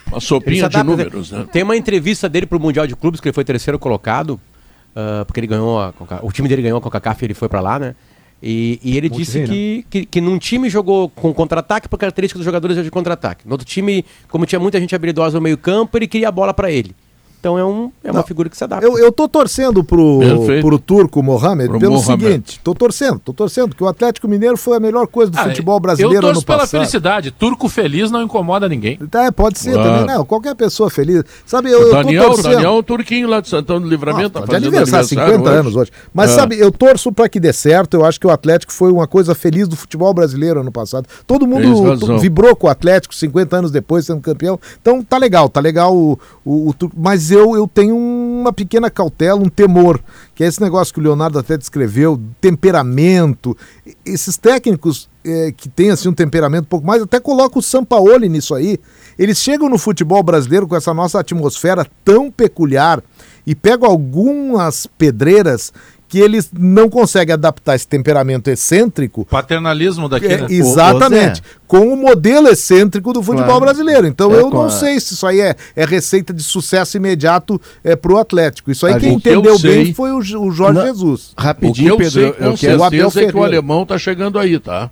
[0.07, 1.47] Uma sopinha de números, né?
[1.49, 5.25] Tem uma entrevista dele para o Mundial de Clubes, que ele foi terceiro colocado, uh,
[5.25, 7.79] porque ele ganhou, a, o time dele ganhou a Coca-Cola e ele foi para lá,
[7.79, 7.95] né?
[8.43, 9.83] E, e ele Muito disse bem, que, né?
[9.89, 13.47] que, que num time jogou com contra-ataque, por característica dos jogadores é de contra-ataque.
[13.47, 16.53] No outro time, como tinha muita gente habilidosa no meio campo, ele queria a bola
[16.53, 16.93] para ele.
[17.41, 18.85] Então é, um, é uma Não, figura que se adapta.
[18.85, 20.19] Eu, eu tô torcendo pro,
[20.61, 22.23] pro turco Mohamed pro pelo Mohamed.
[22.23, 25.45] seguinte, tô torcendo, tô torcendo, que o Atlético Mineiro foi a melhor coisa do ah,
[25.45, 26.37] futebol brasileiro ano passado.
[26.37, 28.99] Eu torço pela felicidade, turco feliz não incomoda ninguém.
[29.11, 29.89] É, pode ser claro.
[29.89, 31.23] também, não, qualquer pessoa feliz.
[31.43, 32.53] Sabe, eu, o Daniel, eu tô torcendo.
[32.53, 34.37] Daniel é um turquinho lá de Santana do Livramento.
[34.37, 35.49] Ah, tá de aniversário, 50 hoje.
[35.49, 35.91] anos hoje.
[36.13, 36.35] Mas é.
[36.35, 39.33] sabe, eu torço para que dê certo, eu acho que o Atlético foi uma coisa
[39.33, 41.07] feliz do futebol brasileiro ano passado.
[41.25, 44.59] Todo mundo vibrou com o Atlético 50 anos depois sendo campeão.
[44.79, 48.89] Então tá legal, tá legal o, o, o mas eu, eu tenho um uma pequena
[48.89, 49.99] cautela, um temor,
[50.33, 53.55] que é esse negócio que o Leonardo até descreveu, temperamento.
[54.03, 58.27] Esses técnicos é, que têm assim, um temperamento um pouco mais, até coloca o Sampaoli
[58.27, 58.79] nisso aí.
[59.17, 63.01] Eles chegam no futebol brasileiro com essa nossa atmosfera tão peculiar
[63.45, 65.71] e pegam algumas pedreiras
[66.11, 69.23] que eles não conseguem adaptar esse temperamento excêntrico.
[69.23, 70.47] Paternalismo daqui, é, né?
[70.49, 71.41] Exatamente.
[71.65, 73.61] com o modelo excêntrico do futebol claro.
[73.61, 74.05] brasileiro.
[74.05, 74.69] Então é, eu não a...
[74.69, 78.69] sei se isso aí é, é receita de sucesso imediato é, para o Atlético.
[78.69, 81.31] Isso aí a quem entendeu bem foi o, o Jorge não, Jesus.
[81.37, 82.11] Rapidinho, o que eu Pedro.
[82.11, 84.91] Sei, com eu certeza o Abel é que o alemão está chegando aí, tá?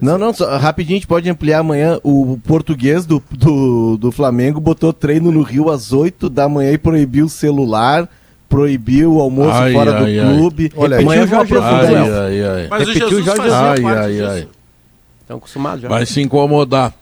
[0.00, 2.00] Não, não, só, rapidinho a gente pode ampliar amanhã.
[2.02, 6.78] O português do, do, do Flamengo botou treino no Rio às 8 da manhã e
[6.78, 8.08] proibiu o celular
[8.52, 10.36] proibiu o almoço ai, fora ai, do ai.
[10.36, 10.72] clube.
[10.76, 12.68] Olha, amanhã vou aprofundar isso.
[12.68, 13.84] Mas Repetiu o Jesus Jorge.
[13.86, 14.48] Ai, ai, ai.
[15.22, 15.88] Estão acostumados já.
[15.88, 16.92] Vai se incomodar.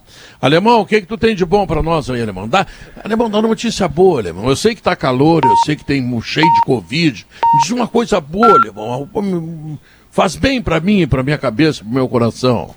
[0.40, 2.48] Alemão, o que que tu tem de bom para nós aí, Alemão?
[2.48, 2.64] Dá,
[3.04, 4.48] Alemão, dá uma notícia boa, Alemão.
[4.48, 7.26] Eu sei que tá calor, eu sei que tem um cheio de Covid.
[7.60, 9.08] Diz uma coisa boa, Alemão.
[10.10, 12.74] Faz bem para mim, para minha cabeça, pro meu coração.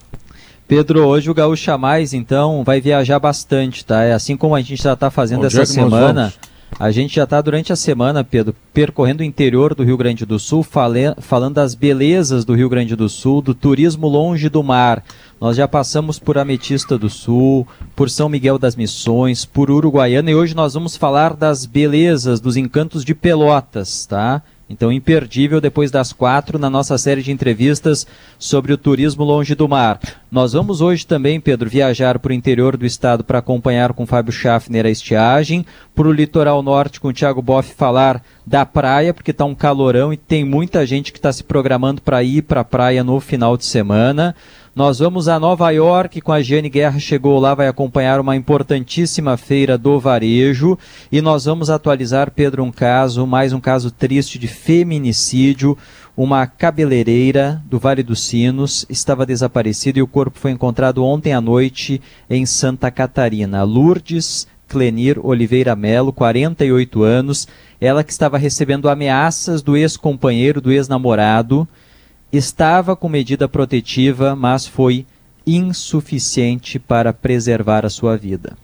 [0.67, 4.03] Pedro, hoje o Gaúcha Mais, então, vai viajar bastante, tá?
[4.03, 6.33] É assim como a gente já está fazendo Onde essa é semana
[6.79, 10.39] A gente já está durante a semana, Pedro, percorrendo o interior do Rio Grande do
[10.39, 15.03] Sul, fale, falando das belezas do Rio Grande do Sul, do turismo longe do mar.
[15.39, 20.35] Nós já passamos por Ametista do Sul, por São Miguel das Missões, por Uruguaiana e
[20.35, 24.41] hoje nós vamos falar das belezas, dos encantos de Pelotas, tá?
[24.69, 28.07] Então, imperdível depois das quatro na nossa série de entrevistas
[28.39, 29.99] sobre o turismo longe do mar.
[30.31, 34.31] Nós vamos hoje também, Pedro, viajar para o interior do estado para acompanhar com Fábio
[34.31, 39.31] Schaffner a estiagem, para o litoral norte com o Thiago Boff falar da praia, porque
[39.31, 42.65] está um calorão e tem muita gente que está se programando para ir para a
[42.65, 44.33] praia no final de semana.
[44.75, 49.37] Nós vamos a Nova York com a Giane Guerra, chegou lá, vai acompanhar uma importantíssima
[49.37, 50.79] feira do varejo.
[51.11, 55.77] E nós vamos atualizar, Pedro, um caso, mais um caso triste de feminicídio.
[56.17, 61.39] Uma cabeleireira do Vale dos Sinos estava desaparecida e o corpo foi encontrado ontem à
[61.39, 63.61] noite em Santa Catarina.
[63.61, 67.47] Lourdes Clenir Oliveira Melo, 48 anos,
[67.79, 71.67] ela que estava recebendo ameaças do ex-companheiro, do ex-namorado
[72.33, 75.05] estava com medida protetiva, mas foi
[75.45, 78.57] insuficiente para preservar a sua vida.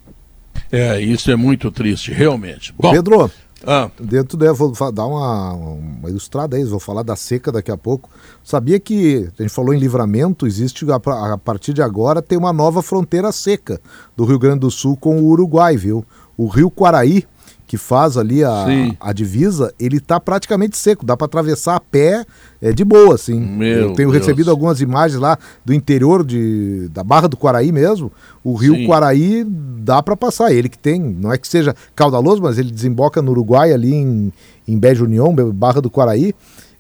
[0.72, 2.74] É, isso é muito triste, realmente.
[2.78, 3.32] Bom, Pedro,
[3.66, 3.90] ah.
[4.00, 8.10] dentro dela, vou dar uma, uma ilustrada aí, vou falar da seca daqui a pouco.
[8.44, 12.54] Sabia que, a gente falou em livramento, existe a, a partir de agora tem uma
[12.54, 13.80] nova fronteira seca
[14.16, 16.06] do Rio Grande do Sul com o Uruguai, viu?
[16.38, 17.26] O Rio Quaraí,
[17.70, 18.66] que faz ali a,
[19.00, 22.26] a divisa, ele está praticamente seco, dá para atravessar a pé
[22.60, 23.40] é, de boa, assim.
[23.40, 24.14] Meu Eu tenho Deus.
[24.26, 28.12] recebido algumas imagens lá do interior de, da Barra do Quaraí mesmo.
[28.44, 28.88] O rio Sim.
[28.88, 30.52] Quaraí dá para passar.
[30.52, 34.34] Ele que tem, não é que seja caudaloso, mas ele desemboca no Uruguai, ali em,
[34.68, 36.34] em Beijo União, Barra do Quaraí,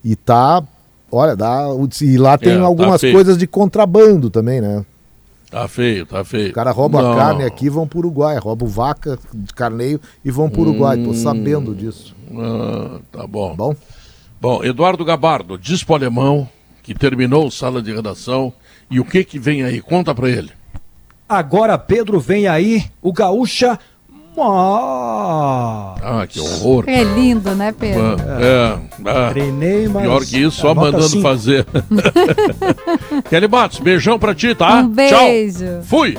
[0.03, 0.63] e tá.
[1.11, 1.65] Olha, dá.
[2.01, 3.13] E lá tem É, tá algumas feio.
[3.13, 4.83] coisas de contrabando também, né?
[5.49, 6.51] Tá feio, tá feio.
[6.51, 7.13] O cara rouba Não.
[7.13, 10.97] a carne aqui e vão pro Uruguai, roubam vaca de carneio e vão pro Uruguai.
[10.97, 11.13] Tô Hum.
[11.15, 12.15] sabendo disso.
[12.37, 13.55] Ah, tá bom.
[13.55, 13.75] Bom.
[14.39, 16.47] Bom, Eduardo Gabardo, diz pro alemão
[16.83, 18.53] que terminou sala de redação
[18.89, 19.81] e o que que vem aí?
[19.81, 20.51] Conta pra ele.
[21.27, 23.77] Agora, Pedro, vem aí o Gaúcha.
[24.39, 25.95] Mó.
[26.01, 26.85] Ah, que horror.
[26.87, 28.15] É lindo, né, Pedro?
[28.25, 30.03] Ah, é, ah, Treinei, mas.
[30.03, 31.23] Pior que isso, só mandando cinco.
[31.23, 31.65] fazer.
[33.29, 34.79] Kelly Matos, beijão pra ti, tá?
[34.79, 35.57] Um beijo.
[35.57, 35.83] Tchau.
[35.83, 36.17] Fui.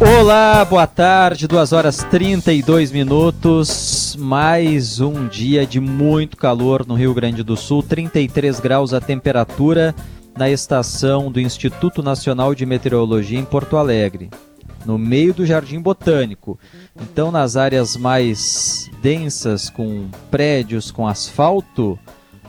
[0.00, 4.16] Olá, boa tarde, 2 horas 32 minutos.
[4.18, 9.94] Mais um dia de muito calor no Rio Grande do Sul, 33 graus a temperatura
[10.38, 14.30] na estação do Instituto Nacional de Meteorologia em Porto Alegre,
[14.86, 16.56] no meio do Jardim Botânico.
[16.94, 21.98] Então, nas áreas mais densas, com prédios com asfalto,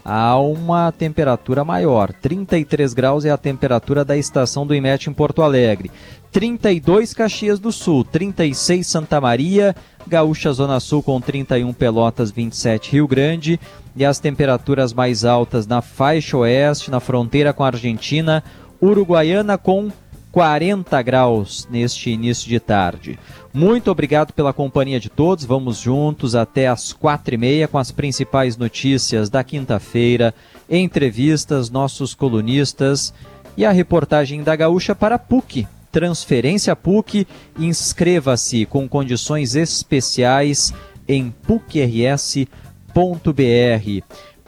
[0.05, 2.13] há uma temperatura maior.
[2.13, 5.89] 33 graus é a temperatura da estação do IMET em Porto Alegre.
[6.31, 9.75] 32 Caxias do Sul, 36 Santa Maria,
[10.07, 13.59] Gaúcha Zona Sul com 31 Pelotas, 27 Rio Grande
[13.95, 18.43] e as temperaturas mais altas na faixa oeste, na fronteira com a Argentina,
[18.81, 19.91] Uruguaiana com
[20.31, 23.17] 40 graus neste início de tarde.
[23.51, 25.43] Muito obrigado pela companhia de todos.
[25.43, 30.33] Vamos juntos até às quatro e meia com as principais notícias da quinta-feira,
[30.69, 33.11] entrevistas, nossos colunistas
[33.57, 35.67] e a reportagem da Gaúcha para a PUC.
[35.91, 37.27] Transferência PUC.
[37.57, 40.73] Inscreva-se com condições especiais
[41.07, 42.49] em pucrs.br.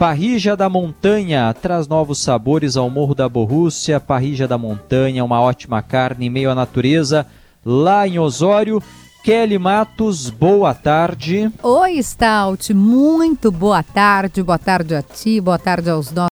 [0.01, 3.99] Parrija da Montanha traz novos sabores ao Morro da Borrússia.
[3.99, 7.27] Parrija da Montanha, uma ótima carne em meio à natureza,
[7.63, 8.81] lá em Osório.
[9.23, 11.51] Kelly Matos, boa tarde.
[11.61, 12.73] Oi, Stout.
[12.73, 14.41] Muito boa tarde.
[14.41, 16.29] Boa tarde a ti, boa tarde aos nossos